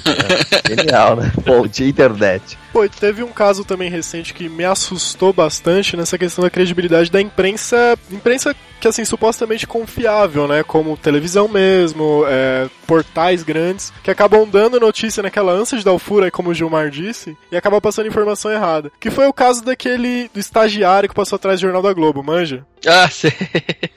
é 0.64 0.76
genial, 0.76 1.16
né? 1.16 1.32
Fonte, 1.46 1.84
internet. 1.84 2.58
Pô, 2.72 2.88
teve 2.88 3.24
um 3.24 3.32
caso 3.32 3.64
também 3.64 3.90
recente 3.90 4.34
que 4.34 4.48
me 4.50 4.64
assustou 4.66 5.34
bastante 5.34 5.98
nessa 5.98 6.18
questão 6.18 6.44
da 6.44 6.50
credibilidade 6.50 7.12
da 7.12 7.22
imprensa, 7.22 7.98
imprensa 8.12 8.56
que 8.80 8.88
assim 8.88 9.04
supostamente 9.04 9.66
confiável, 9.66 10.48
né? 10.48 10.64
Como 10.64 10.98
televisão 10.98 11.48
mesmo, 11.48 12.24
é, 12.28 12.70
portais 12.86 13.44
grandes 13.44 13.92
que 14.04 14.12
acabam 14.12 14.48
dando 14.48 14.80
notícia 14.80 15.24
naquela 15.24 15.52
ânsia 15.52 15.78
de 15.78 15.86
dar 15.86 15.94
o 15.94 16.00
furo, 16.00 16.26
aí, 16.26 16.32
como 16.32 16.50
o 16.50 16.54
Gilmar 16.54 16.90
disse, 16.90 17.36
e 17.52 17.58
acaba 17.58 17.82
passando 17.82 18.08
informação 18.08 18.52
errada. 18.52 18.92
Que 19.00 19.10
foi 19.10 19.26
o 19.28 19.34
caso 19.34 19.64
daquele 19.64 20.30
do 20.34 20.40
estagiário 20.40 21.10
que 21.10 21.16
passou 21.16 21.38
atrás 21.38 21.60
do 21.60 21.64
Jornal 21.64 21.82
da 21.82 21.94
Globo, 21.94 22.24
manja? 22.24 22.66
Ah, 22.86 23.10
sim. 23.10 23.30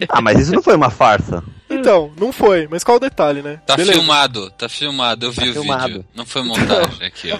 ah, 0.09 0.21
mas 0.21 0.41
isso 0.41 0.53
não 0.53 0.63
foi 0.63 0.75
uma 0.75 0.91
farsa. 0.91 1.43
Então, 1.81 2.13
não 2.19 2.33
foi, 2.33 2.69
mas 2.71 2.85
qual 2.85 2.97
o 2.97 3.01
detalhe, 3.01 3.43
né? 3.43 3.61
Tá 3.67 3.77
Beleza. 3.77 3.99
filmado, 3.99 4.51
tá 4.51 4.69
filmado, 4.69 5.27
eu 5.27 5.33
vi 5.33 5.41
tá 5.41 5.51
o 5.51 5.53
filmado. 5.53 5.87
vídeo. 5.87 6.05
Não 6.15 6.27
foi 6.27 6.43
montagem 6.43 7.07
aqui, 7.07 7.31
ó. 7.33 7.39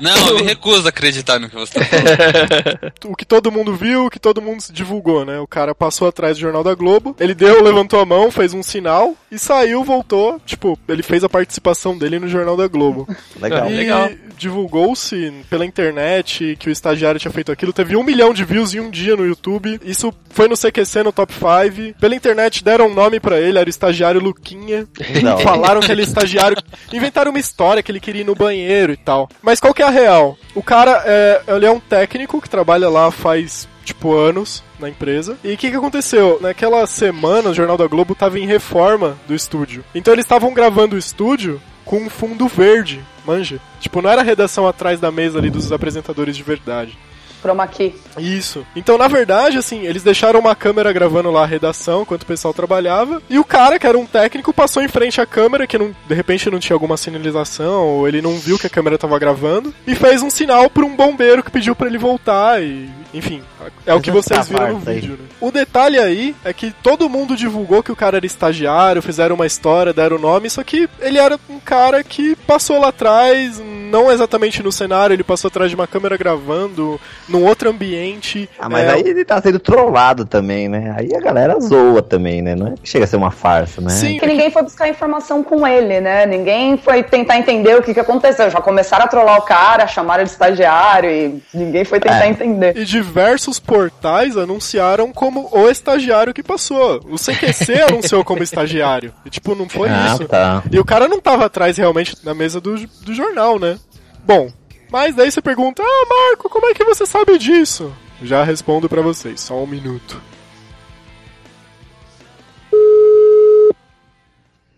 Não, 0.00 0.28
eu 0.28 0.36
me 0.36 0.42
recuso 0.48 0.86
a 0.86 0.88
acreditar 0.90 1.38
no 1.38 1.48
que 1.48 1.54
você 1.54 1.78
tá 1.78 1.84
falando. 1.84 2.92
o 3.12 3.16
que 3.16 3.24
todo 3.24 3.52
mundo 3.52 3.74
viu, 3.74 4.06
o 4.06 4.10
que 4.10 4.18
todo 4.18 4.42
mundo 4.42 4.62
divulgou, 4.70 5.24
né? 5.24 5.38
O 5.38 5.46
cara 5.46 5.74
passou 5.74 6.08
atrás 6.08 6.36
do 6.36 6.40
Jornal 6.40 6.64
da 6.64 6.74
Globo, 6.74 7.14
ele 7.20 7.34
deu, 7.34 7.62
levantou 7.62 8.00
a 8.00 8.06
mão, 8.06 8.30
fez 8.30 8.54
um 8.54 8.62
sinal 8.62 9.14
e 9.30 9.38
saiu, 9.38 9.84
voltou. 9.84 10.40
Tipo, 10.44 10.78
ele 10.88 11.02
fez 11.02 11.22
a 11.24 11.28
participação 11.28 11.96
dele 11.96 12.18
no 12.18 12.28
Jornal 12.28 12.56
da 12.56 12.66
Globo. 12.66 13.08
Legal, 13.40 13.70
e 13.70 13.76
legal. 13.76 14.10
divulgou-se 14.36 15.32
pela 15.50 15.64
internet 15.66 16.56
que 16.58 16.68
o 16.68 16.72
estagiário 16.72 17.20
tinha 17.20 17.32
feito 17.32 17.52
aquilo. 17.52 17.72
Teve 17.72 17.96
um 17.96 18.02
milhão 18.02 18.32
de 18.32 18.44
views 18.44 18.74
em 18.74 18.80
um 18.80 18.90
dia 18.90 19.16
no 19.16 19.26
YouTube. 19.26 19.80
Isso 19.84 20.12
foi 20.30 20.48
no 20.48 20.56
CQC, 20.56 21.02
no 21.02 21.12
Top 21.12 21.32
5. 21.32 21.98
Pela 21.98 22.14
internet 22.14 22.62
deram 22.64 22.86
um 22.86 22.94
nome 22.94 23.20
para 23.20 23.40
ele, 23.40 23.57
era 23.58 23.68
o 23.68 23.70
estagiário 23.70 24.20
Luquinha. 24.20 24.86
Não. 25.22 25.38
Falaram 25.42 25.80
que 25.80 25.90
ele 25.90 26.02
é 26.02 26.04
estagiário. 26.04 26.56
Inventaram 26.92 27.30
uma 27.30 27.38
história 27.38 27.82
que 27.82 27.90
ele 27.90 28.00
queria 28.00 28.22
ir 28.22 28.24
no 28.24 28.34
banheiro 28.34 28.92
e 28.92 28.96
tal. 28.96 29.28
Mas 29.42 29.60
qual 29.60 29.74
que 29.74 29.82
é 29.82 29.86
a 29.86 29.90
real? 29.90 30.36
O 30.54 30.62
cara 30.62 31.02
é, 31.04 31.42
ele 31.48 31.66
é 31.66 31.70
um 31.70 31.80
técnico 31.80 32.40
que 32.40 32.48
trabalha 32.48 32.88
lá 32.88 33.10
faz 33.10 33.68
tipo 33.84 34.14
anos 34.14 34.62
na 34.78 34.88
empresa. 34.88 35.38
E 35.42 35.54
o 35.54 35.56
que, 35.56 35.70
que 35.70 35.76
aconteceu? 35.76 36.38
Naquela 36.40 36.86
semana, 36.86 37.50
o 37.50 37.54
Jornal 37.54 37.76
da 37.76 37.86
Globo 37.86 38.14
tava 38.14 38.38
em 38.38 38.46
reforma 38.46 39.16
do 39.26 39.34
estúdio. 39.34 39.84
Então 39.94 40.12
eles 40.12 40.24
estavam 40.24 40.52
gravando 40.52 40.94
o 40.94 40.98
estúdio 40.98 41.60
com 41.84 41.96
um 41.96 42.10
fundo 42.10 42.46
verde, 42.46 43.02
manja. 43.24 43.58
Tipo, 43.80 44.02
não 44.02 44.10
era 44.10 44.20
a 44.20 44.24
redação 44.24 44.68
atrás 44.68 45.00
da 45.00 45.10
mesa 45.10 45.38
ali 45.38 45.48
dos 45.48 45.72
apresentadores 45.72 46.36
de 46.36 46.42
verdade. 46.42 46.98
Chroma 47.40 47.66
key. 47.66 47.94
Isso. 48.18 48.66
Então, 48.74 48.98
na 48.98 49.08
verdade, 49.08 49.58
assim, 49.58 49.86
eles 49.86 50.02
deixaram 50.02 50.40
uma 50.40 50.54
câmera 50.54 50.92
gravando 50.92 51.30
lá 51.30 51.42
a 51.42 51.46
redação 51.46 52.02
enquanto 52.02 52.22
o 52.22 52.26
pessoal 52.26 52.52
trabalhava. 52.52 53.22
E 53.28 53.38
o 53.38 53.44
cara, 53.44 53.78
que 53.78 53.86
era 53.86 53.98
um 53.98 54.06
técnico, 54.06 54.52
passou 54.52 54.82
em 54.82 54.88
frente 54.88 55.20
à 55.20 55.26
câmera, 55.26 55.66
que 55.66 55.78
não, 55.78 55.94
de 56.06 56.14
repente 56.14 56.50
não 56.50 56.58
tinha 56.58 56.74
alguma 56.74 56.96
sinalização, 56.96 57.86
ou 57.86 58.08
ele 58.08 58.22
não 58.22 58.38
viu 58.38 58.58
que 58.58 58.66
a 58.66 58.70
câmera 58.70 58.98
tava 58.98 59.18
gravando, 59.18 59.74
e 59.86 59.94
fez 59.94 60.22
um 60.22 60.30
sinal 60.30 60.68
pra 60.68 60.84
um 60.84 60.94
bombeiro 60.96 61.42
que 61.42 61.50
pediu 61.50 61.74
pra 61.74 61.86
ele 61.86 61.98
voltar 61.98 62.62
e. 62.62 62.88
Enfim, 63.14 63.42
é 63.86 63.94
o 63.94 64.02
que 64.02 64.10
vocês 64.10 64.48
viram 64.48 64.74
no 64.74 64.78
vídeo, 64.80 65.12
né? 65.12 65.28
O 65.40 65.50
detalhe 65.50 65.98
aí 65.98 66.36
é 66.44 66.52
que 66.52 66.70
todo 66.82 67.08
mundo 67.08 67.36
divulgou 67.36 67.82
que 67.82 67.90
o 67.90 67.96
cara 67.96 68.18
era 68.18 68.26
estagiário, 68.26 69.00
fizeram 69.00 69.34
uma 69.34 69.46
história, 69.46 69.94
deram 69.94 70.16
o 70.16 70.20
nome, 70.20 70.50
só 70.50 70.62
que 70.62 70.86
ele 71.00 71.16
era 71.16 71.40
um 71.48 71.58
cara 71.58 72.04
que 72.04 72.36
passou 72.46 72.78
lá 72.78 72.88
atrás, 72.88 73.62
não 73.90 74.12
exatamente 74.12 74.62
no 74.62 74.70
cenário, 74.70 75.14
ele 75.14 75.24
passou 75.24 75.48
atrás 75.48 75.70
de 75.70 75.74
uma 75.74 75.86
câmera 75.86 76.18
gravando, 76.18 77.00
num 77.28 77.44
outro 77.44 77.70
ambiente. 77.70 78.48
Ah, 78.58 78.68
mas 78.68 78.84
É, 78.84 78.90
aí 78.92 79.00
ele 79.06 79.24
tá 79.24 79.40
sendo 79.40 79.58
trollado 79.58 80.24
também, 80.24 80.68
né? 80.68 80.94
Aí 80.96 81.14
a 81.14 81.20
galera 81.20 81.58
zoa 81.60 82.02
também, 82.02 82.40
né? 82.42 82.54
Não 82.54 82.68
é 82.68 82.74
que 82.82 82.88
chega 82.88 83.04
a 83.04 83.08
ser 83.08 83.16
uma 83.16 83.30
farsa, 83.30 83.80
né? 83.80 83.90
Sim, 83.90 84.18
Que 84.18 84.26
ninguém 84.26 84.50
foi 84.50 84.62
buscar 84.62 84.88
informação 84.88 85.42
com 85.42 85.66
ele, 85.66 86.00
né? 86.00 86.26
Ninguém 86.26 86.76
foi 86.78 87.02
tentar 87.02 87.36
entender 87.38 87.76
o 87.76 87.82
que, 87.82 87.92
que 87.94 88.00
aconteceu. 88.00 88.50
Já 88.50 88.60
começaram 88.60 89.04
a 89.04 89.08
trollar 89.08 89.38
o 89.38 89.42
cara, 89.42 89.86
chamaram 89.86 90.24
de 90.24 90.30
estagiário 90.30 91.10
e 91.10 91.42
ninguém 91.52 91.84
foi 91.84 92.00
tentar 92.00 92.26
É. 92.26 92.28
entender. 92.30 92.76
E 92.76 92.84
diversos 92.84 93.58
portais 93.60 94.36
anunciaram 94.36 95.12
como 95.12 95.48
o 95.52 95.68
estagiário 95.70 96.32
que 96.34 96.42
passou. 96.42 97.00
O 97.10 97.16
CQC 97.16 97.82
anunciou 97.88 98.24
como 98.24 98.42
estagiário. 98.42 99.12
E, 99.24 99.30
tipo, 99.30 99.54
não 99.54 99.68
foi 99.68 99.88
ah, 99.88 100.12
isso. 100.14 100.24
tá. 100.26 100.62
E 100.70 100.78
o 100.78 100.84
cara 100.84 101.08
não 101.08 101.20
tava 101.20 101.44
atrás 101.46 101.76
realmente 101.76 102.16
na 102.24 102.34
mesa 102.34 102.60
do, 102.60 102.76
do 103.02 103.14
jornal, 103.14 103.58
né? 103.58 103.78
Bom, 104.24 104.50
mas 104.90 105.14
daí 105.14 105.30
você 105.30 105.40
pergunta: 105.40 105.82
Ah, 105.82 106.06
Marco, 106.08 106.48
como 106.48 106.66
é 106.66 106.74
que 106.74 106.84
você 106.84 107.06
sabe 107.06 107.38
disso? 107.38 107.94
Já 108.22 108.42
respondo 108.42 108.88
pra 108.88 109.02
vocês, 109.02 109.40
só 109.40 109.62
um 109.62 109.66
minuto. 109.66 110.20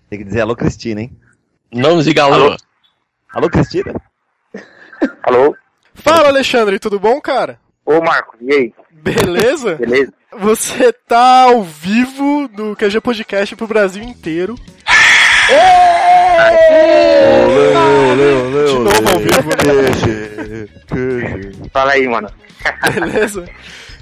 Tem 0.09 0.19
que 0.19 0.25
dizer 0.25 0.40
alô, 0.40 0.57
Cristina, 0.57 1.02
hein? 1.02 1.17
Não 1.73 2.00
diga 2.02 2.25
alô. 2.25 2.57
Alô, 3.33 3.49
Cristina? 3.49 3.95
Alô? 5.23 5.57
Fala, 5.95 6.29
Alexandre, 6.29 6.79
tudo 6.81 6.99
bom, 6.99 7.21
cara? 7.21 7.61
Ô, 7.87 8.00
Marco, 8.00 8.37
e 8.40 8.52
aí? 8.52 8.75
Beleza? 8.90 9.76
Beleza? 9.79 10.12
Você 10.33 10.93
tá 10.93 11.45
ao 11.45 11.62
vivo 11.62 12.49
no 12.57 12.75
QG 12.76 13.00
Podcast 13.00 13.55
pro 13.57 13.67
Brasil 13.69 14.02
inteiro. 14.02 14.57
De 18.66 18.78
novo 18.78 19.09
ao 19.11 19.19
vivo, 19.19 19.50
né? 19.50 20.69
Fala 21.73 21.92
aí, 21.92 22.09
mano. 22.09 22.28
Beleza? 22.95 23.45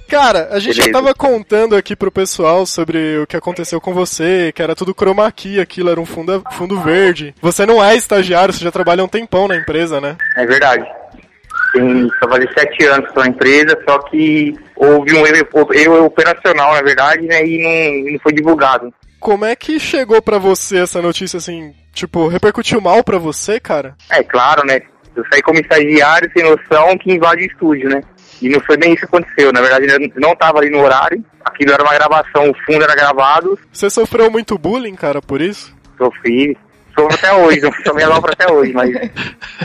Cara, 0.08 0.48
a 0.50 0.58
gente 0.58 0.76
já 0.76 0.84
Beleza. 0.84 1.04
tava 1.04 1.14
contando 1.14 1.76
aqui 1.76 1.94
pro 1.94 2.10
pessoal 2.10 2.64
sobre 2.64 3.18
o 3.18 3.26
que 3.26 3.36
aconteceu 3.36 3.78
com 3.78 3.92
você, 3.92 4.50
que 4.54 4.62
era 4.62 4.74
tudo 4.74 4.94
chroma 4.94 5.30
key, 5.30 5.60
aquilo 5.60 5.90
era 5.90 6.00
um 6.00 6.06
fundo, 6.06 6.42
fundo 6.52 6.80
verde. 6.80 7.34
Você 7.42 7.66
não 7.66 7.84
é 7.84 7.94
estagiário, 7.94 8.54
você 8.54 8.64
já 8.64 8.70
trabalha 8.70 9.04
um 9.04 9.08
tempão 9.08 9.46
na 9.46 9.54
empresa, 9.56 10.00
né? 10.00 10.16
É 10.34 10.46
verdade. 10.46 10.86
Tem, 11.74 12.08
fazer 12.18 12.50
sete 12.58 12.86
anos 12.86 13.14
na 13.14 13.26
empresa, 13.26 13.78
só 13.86 13.98
que 13.98 14.54
houve 14.74 15.14
um 15.14 15.26
erro, 15.26 15.74
erro 15.74 16.04
operacional, 16.06 16.72
na 16.72 16.80
verdade, 16.80 17.26
né, 17.26 17.44
e 17.46 17.62
não, 17.62 18.08
e 18.08 18.12
não 18.12 18.18
foi 18.20 18.32
divulgado. 18.32 18.90
Como 19.20 19.44
é 19.44 19.54
que 19.56 19.80
chegou 19.80 20.22
pra 20.22 20.38
você 20.38 20.78
essa 20.78 21.02
notícia 21.02 21.38
assim, 21.38 21.74
tipo, 21.92 22.28
repercutiu 22.28 22.80
mal 22.80 23.02
pra 23.02 23.18
você, 23.18 23.58
cara? 23.58 23.96
É 24.10 24.22
claro, 24.22 24.64
né? 24.66 24.80
Eu 25.14 25.24
saí 25.30 25.42
como 25.42 25.58
estagiário 25.58 26.30
sem 26.32 26.44
noção 26.44 26.96
que 26.96 27.12
invade 27.12 27.42
o 27.42 27.46
estúdio, 27.46 27.88
né? 27.88 28.00
E 28.40 28.48
não 28.48 28.60
foi 28.60 28.76
bem 28.76 28.92
isso 28.92 29.00
que 29.00 29.16
aconteceu. 29.16 29.52
Na 29.52 29.60
verdade, 29.60 29.86
eu 29.86 30.20
não 30.20 30.32
estava 30.32 30.58
ali 30.58 30.70
no 30.70 30.80
horário. 30.80 31.24
Aquilo 31.44 31.72
era 31.72 31.82
uma 31.82 31.94
gravação, 31.94 32.50
o 32.50 32.54
fundo 32.64 32.84
era 32.84 32.94
gravado. 32.94 33.58
Você 33.72 33.90
sofreu 33.90 34.30
muito 34.30 34.56
bullying, 34.56 34.94
cara, 34.94 35.20
por 35.20 35.40
isso? 35.40 35.74
Sofri. 35.96 36.56
Sofro 36.98 37.14
até 37.14 37.32
hoje, 37.32 37.60
não 37.60 37.70
sou 37.84 37.94
minha 37.94 38.10
obra 38.10 38.32
até 38.32 38.50
hoje, 38.52 38.72
mas 38.72 38.90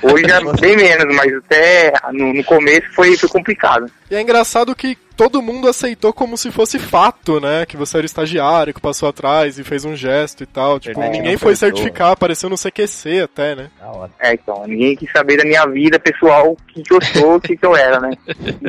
hoje 0.03 0.25
é 0.25 0.61
bem 0.61 0.75
menos, 0.77 1.15
mas 1.15 1.33
até 1.33 1.91
no, 2.11 2.31
no 2.33 2.43
começo 2.43 2.83
foi, 2.93 3.17
foi 3.17 3.27
complicado. 3.29 3.89
E 4.11 4.15
é 4.15 4.21
engraçado 4.21 4.75
que 4.75 4.95
todo 5.17 5.41
mundo 5.41 5.67
aceitou 5.67 6.13
como 6.13 6.37
se 6.37 6.51
fosse 6.51 6.77
fato, 6.77 7.39
né? 7.39 7.65
Que 7.65 7.75
você 7.75 7.97
era 7.97 8.05
estagiário, 8.05 8.73
que 8.73 8.79
passou 8.81 9.09
atrás 9.09 9.57
e 9.57 9.63
fez 9.63 9.83
um 9.83 9.95
gesto 9.95 10.43
e 10.43 10.45
tal. 10.45 10.79
Tipo, 10.79 10.99
Verdade, 10.99 11.17
ninguém 11.19 11.37
foi 11.37 11.55
certificar, 11.55 12.11
apareceu 12.11 12.49
no 12.49 12.55
CQC 12.57 13.21
até, 13.21 13.55
né? 13.55 13.69
Da 13.79 13.87
hora. 13.91 14.11
É, 14.19 14.33
então, 14.33 14.63
ninguém 14.67 14.95
quis 14.95 15.11
saber 15.11 15.37
da 15.37 15.43
minha 15.43 15.65
vida 15.65 15.99
pessoal, 15.99 16.51
o 16.51 16.57
que, 16.67 16.83
que 16.83 16.93
eu 16.93 17.01
sou, 17.01 17.35
o 17.37 17.41
que, 17.41 17.57
que 17.57 17.65
eu 17.65 17.75
era, 17.75 17.99
né? 17.99 18.11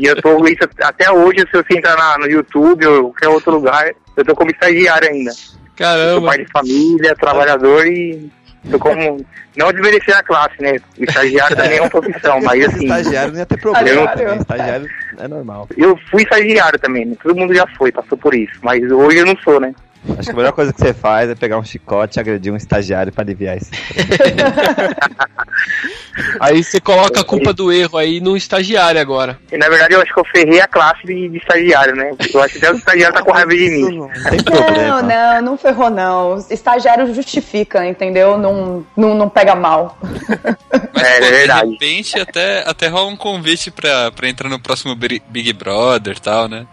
E 0.01 0.07
eu 0.07 0.17
tô 0.23 0.43
isso 0.47 0.63
até 0.81 1.11
hoje, 1.11 1.41
se 1.41 1.53
você 1.53 1.77
entrar 1.79 1.97
na- 1.97 2.19
no 2.19 2.31
YouTube 2.31 2.87
ou 2.87 3.03
qualquer 3.11 3.29
outro 3.29 3.53
lugar, 3.53 3.91
eu 4.17 4.25
tô 4.25 4.35
como 4.35 4.51
estagiário 4.51 5.09
ainda. 5.11 5.33
Sou 5.33 5.59
Caramba. 5.77 6.29
pai 6.29 6.39
de 6.39 6.51
família, 6.53 7.17
trabalhador 7.17 7.85
e 7.87 8.31
tô 8.71 8.79
como. 8.79 9.25
Não 9.57 9.73
desmerecer 9.73 10.17
a 10.17 10.23
classe, 10.23 10.61
né? 10.61 10.77
O 10.99 11.05
estagiário 11.05 11.57
também 11.57 11.79
é 11.79 11.81
uma 11.81 11.91
profissão, 11.91 12.41
mas 12.43 12.65
assim, 12.67 12.85
Estagiário 12.85 13.33
não 13.33 13.39
ia 13.39 13.47
ter 13.47 13.61
problema. 13.61 13.89
Estagiário. 13.89 14.29
né? 14.29 14.37
Estagiário 14.37 14.91
é 15.19 15.29
normal. 15.29 15.69
eu 15.77 15.97
fui 16.11 16.23
estagiário 16.23 16.79
também, 16.79 17.05
né? 17.05 17.17
Todo 17.23 17.37
mundo 17.37 17.55
já 17.55 17.67
foi, 17.79 17.93
passou 17.93 18.19
por 18.19 18.35
isso, 18.35 18.59
mas 18.63 18.83
hoje 18.91 19.19
eu 19.19 19.27
não 19.27 19.37
sou, 19.37 19.61
né? 19.61 19.73
Acho 20.19 20.29
que 20.29 20.31
a 20.31 20.35
melhor 20.35 20.53
coisa 20.53 20.73
que 20.73 20.81
você 20.81 20.93
faz 20.93 21.31
é 21.31 21.35
pegar 21.35 21.59
um 21.59 21.65
chicote 21.65 22.19
e 22.19 22.21
agredir 22.21 22.53
um 22.53 22.57
estagiário 22.57 23.13
pra 23.13 23.23
aliviar 23.23 23.57
isso. 23.57 23.71
Aí 26.41 26.63
você 26.63 26.81
coloca 26.81 27.21
a 27.21 27.25
culpa 27.25 27.53
do 27.53 27.73
erro 27.73 27.99
aí 27.99 28.21
no 28.21 28.37
estagiário 28.37 29.01
agora. 29.01 29.39
E 29.51 29.57
na 29.57 29.69
verdade 29.69 29.95
eu 29.95 30.01
acho 30.01 30.13
que 30.13 30.21
eu 30.21 30.25
ferrei 30.25 30.61
a 30.61 30.69
classe 30.69 31.05
de, 31.05 31.29
de 31.29 31.39
estagiário, 31.39 31.97
né? 31.97 32.13
Eu 32.33 32.43
acho 32.43 32.53
que 32.59 32.65
até 32.65 32.73
o 32.73 32.77
estagiário 32.77 33.15
tá 33.17 33.23
com 33.23 33.33
raiva 33.33 33.51
de 33.51 33.71
mim. 33.71 33.99
não. 33.99 34.11
Não, 34.73 35.03
não, 35.03 35.43
não 35.43 35.59
ferrou 35.59 35.91
não. 35.91 36.45
Estagiário 36.51 37.13
justifica, 37.15 37.85
entendeu? 37.87 38.37
Não, 38.39 38.87
não, 38.97 39.15
não 39.15 39.29
pega 39.29 39.55
mal. 39.55 39.99
Mas, 40.95 41.05
É, 41.05 41.19
pô, 41.19 41.25
é 41.25 41.31
verdade. 41.31 41.67
de 41.67 41.73
repente 41.73 42.21
até, 42.21 42.69
até 42.69 42.89
rola 42.89 43.11
um 43.11 43.17
convite 43.17 43.71
pra, 43.71 44.13
pra 44.13 44.29
entrar 44.29 44.49
no 44.49 44.61
próximo 44.61 44.95
Big 44.95 45.53
Brother 45.53 46.17
e 46.17 46.21
tal, 46.21 46.49
né? 46.49 46.67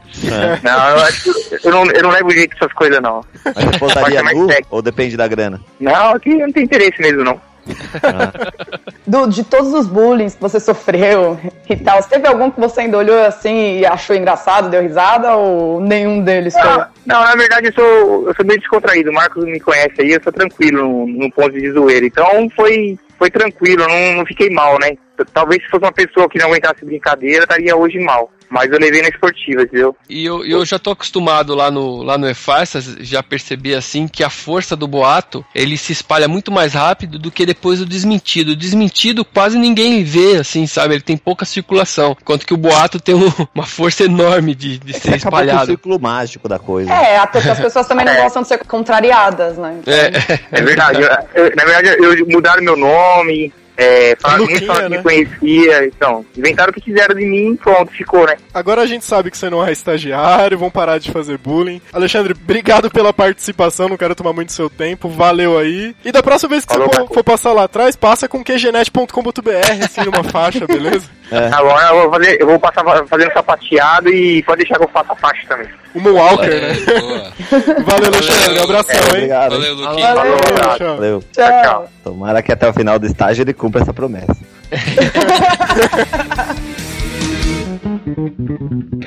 Não, 0.61 0.89
eu, 0.89 0.97
acho 1.03 1.23
que 1.23 1.67
eu, 1.67 1.71
não, 1.71 1.85
eu 1.85 2.03
não 2.03 2.09
levo 2.11 2.29
jeito 2.31 2.55
essas 2.55 2.73
coisas, 2.73 3.01
não. 3.01 3.20
Mas 3.45 3.77
você 3.77 4.11
ser 4.11 4.23
mais 4.23 4.37
nu 4.37 4.47
ou 4.69 4.81
depende 4.81 5.17
da 5.17 5.27
grana? 5.27 5.59
Não, 5.79 6.11
aqui 6.11 6.31
eu 6.31 6.47
não 6.47 6.51
tenho 6.51 6.65
interesse 6.65 7.01
mesmo, 7.01 7.23
não. 7.23 7.39
Do, 9.05 9.27
de 9.27 9.43
todos 9.43 9.73
os 9.73 9.87
bullying 9.87 10.29
que 10.29 10.39
você 10.39 10.59
sofreu 10.59 11.39
e 11.69 11.75
tal, 11.75 12.01
teve 12.03 12.27
algum 12.27 12.49
que 12.49 12.59
você 12.59 12.81
ainda 12.81 12.97
olhou 12.97 13.23
assim 13.23 13.79
e 13.79 13.85
achou 13.85 14.15
engraçado, 14.15 14.69
deu 14.69 14.81
risada 14.81 15.35
ou 15.35 15.79
nenhum 15.79 16.23
deles 16.23 16.53
foi? 16.53 16.63
Não, 16.63 16.87
não, 17.05 17.23
na 17.23 17.35
verdade 17.35 17.67
eu 17.67 17.73
sou, 17.73 18.27
eu 18.27 18.35
sou 18.35 18.45
bem 18.45 18.57
descontraído. 18.57 19.09
O 19.09 19.13
Marcos 19.13 19.43
me 19.45 19.59
conhece 19.59 19.93
aí, 19.99 20.11
eu 20.11 20.23
sou 20.23 20.31
tranquilo 20.31 20.81
no, 20.83 21.07
no 21.07 21.31
ponto 21.31 21.51
de 21.51 21.71
zoeira. 21.71 22.05
Então 22.05 22.49
foi, 22.55 22.97
foi 23.17 23.29
tranquilo, 23.29 23.83
eu 23.83 23.89
não, 23.89 24.17
não 24.17 24.25
fiquei 24.25 24.49
mal, 24.49 24.77
né? 24.79 24.97
Talvez 25.25 25.63
se 25.63 25.69
fosse 25.69 25.83
uma 25.83 25.91
pessoa 25.91 26.29
que 26.29 26.37
não 26.39 26.47
aguentasse 26.47 26.83
brincadeira, 26.85 27.43
estaria 27.43 27.75
hoje 27.75 27.99
mal. 27.99 28.31
Mas 28.49 28.69
eu 28.69 28.77
levei 28.77 29.01
na 29.01 29.07
esportiva, 29.07 29.61
entendeu? 29.61 29.95
E 30.09 30.25
eu, 30.25 30.43
eu 30.45 30.65
já 30.65 30.77
tô 30.77 30.91
acostumado 30.91 31.55
lá 31.55 31.71
no, 31.71 32.03
lá 32.03 32.17
no 32.17 32.27
EFARSAS, 32.29 32.97
já 32.99 33.23
percebi 33.23 33.73
assim 33.73 34.09
que 34.09 34.25
a 34.25 34.29
força 34.29 34.75
do 34.75 34.85
boato, 34.89 35.45
ele 35.55 35.77
se 35.77 35.93
espalha 35.93 36.27
muito 36.27 36.51
mais 36.51 36.73
rápido 36.73 37.17
do 37.17 37.31
que 37.31 37.45
depois 37.45 37.79
do 37.79 37.85
desmentido. 37.85 38.51
O 38.51 38.55
desmentido 38.57 39.23
quase 39.23 39.57
ninguém 39.57 40.03
vê, 40.03 40.35
assim, 40.35 40.67
sabe? 40.67 40.95
Ele 40.95 41.01
tem 41.01 41.15
pouca 41.15 41.45
circulação. 41.45 42.13
Enquanto 42.21 42.45
que 42.45 42.53
o 42.53 42.57
boato 42.57 42.99
tem 42.99 43.15
um- 43.15 43.31
uma 43.55 43.65
força 43.65 44.03
enorme 44.03 44.53
de, 44.53 44.77
de 44.79 44.93
ser 44.99 44.99
Você 44.99 45.15
acabou 45.15 45.31
com 45.31 45.37
o 45.37 45.39
espalhado. 45.45 45.65
círculo 45.67 45.97
mágico 46.01 46.49
da 46.49 46.59
coisa. 46.59 46.91
É, 46.91 47.17
até 47.19 47.39
que 47.41 47.49
as 47.49 47.59
pessoas 47.59 47.87
também 47.87 48.05
não 48.05 48.11
É. 48.11 48.21
gostam 48.21 48.41
de 48.41 48.49
ser 48.49 48.57
contrariadas, 48.65 49.57
né? 49.57 49.77
Então, 49.79 49.93
É, 49.93 50.11
É 50.51 50.61
verdade. 50.61 51.01
Eu- 51.01 51.45
eu- 51.45 51.55
na 51.55 51.63
verdade, 51.63 51.87
eu 52.03 52.27
mudaram 52.27 52.61
meu 52.61 52.75
nome, 52.75 53.53
é, 53.77 54.15
falaram 54.19 54.43
Luquinha, 54.43 54.59
que 54.59 54.81
né? 54.81 54.89
me 54.89 55.03
conhecia. 55.03 55.85
Então, 55.85 56.25
inventaram 56.37 56.71
o 56.71 56.73
que 56.73 56.81
quiseram 56.81 57.15
de 57.15 57.25
mim 57.25 57.55
pronto, 57.55 57.91
ficou, 57.91 58.25
né? 58.25 58.35
Agora 58.53 58.81
a 58.81 58.85
gente 58.85 59.05
sabe 59.05 59.31
que 59.31 59.37
você 59.37 59.49
não 59.49 59.65
é 59.65 59.71
estagiário, 59.71 60.57
vão 60.57 60.69
parar 60.69 60.97
de 60.97 61.11
fazer 61.11 61.37
bullying. 61.37 61.81
Alexandre, 61.91 62.33
obrigado 62.33 62.89
pela 62.89 63.13
participação, 63.13 63.89
não 63.89 63.97
quero 63.97 64.15
tomar 64.15 64.33
muito 64.33 64.51
seu 64.51 64.69
tempo, 64.69 65.09
valeu 65.09 65.57
aí. 65.57 65.95
E 66.03 66.11
da 66.11 66.23
próxima 66.23 66.49
vez 66.49 66.65
que 66.65 66.73
Falou, 66.73 66.89
você 66.89 66.99
for, 66.99 67.13
for 67.15 67.23
passar 67.23 67.53
lá 67.53 67.63
atrás, 67.63 67.95
passa 67.95 68.27
com 68.27 68.43
qgenet.com.br, 68.43 69.83
assim, 69.83 70.01
numa 70.05 70.23
faixa, 70.23 70.67
beleza? 70.67 71.09
Agora 71.31 71.89
eu 71.89 72.01
vou, 72.01 72.11
fazer, 72.11 72.41
eu 72.41 72.47
vou 72.47 72.59
passar 72.59 72.83
fazendo 73.07 73.31
sapateado 73.33 74.09
e 74.09 74.43
pode 74.43 74.59
deixar 74.59 74.77
que 74.77 74.83
eu 74.83 74.89
faça 74.89 75.13
a 75.13 75.15
faixa 75.15 75.47
também. 75.47 75.67
O 75.95 76.01
Moonwalker, 76.01 76.61
né? 76.61 76.71
É, 76.71 76.99
boa. 76.99 77.31
Valeu, 77.85 78.07
Alexandre, 78.07 78.47
Valeu. 78.47 78.63
abração, 78.63 78.95
hein? 78.95 79.01
Obrigado. 79.07 79.51
Valeu? 79.51 79.75
Luquinha. 79.75 80.15
Valeu. 80.15 80.37
Tchau. 80.77 80.95
Valeu. 80.95 81.23
Tchau. 81.31 81.63
tchau. 81.63 81.87
Tomara 82.03 82.41
que 82.41 82.51
até 82.51 82.67
o 82.67 82.73
final 82.73 82.99
do 82.99 83.07
estágio 83.07 83.43
ele 83.43 83.53
cumpra 83.53 83.81
essa 83.81 83.93
promessa. 83.93 84.35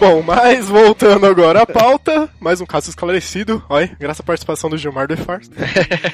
Bom, 0.00 0.22
mas 0.22 0.66
voltando 0.66 1.26
agora 1.26 1.60
à 1.60 1.66
pauta, 1.66 2.26
mais 2.40 2.58
um 2.58 2.64
caso 2.64 2.88
esclarecido. 2.88 3.62
Olha, 3.68 3.94
graças 4.00 4.20
à 4.20 4.22
participação 4.22 4.70
do 4.70 4.78
Gilmar 4.78 5.06
do 5.06 5.12
Efars. 5.12 5.50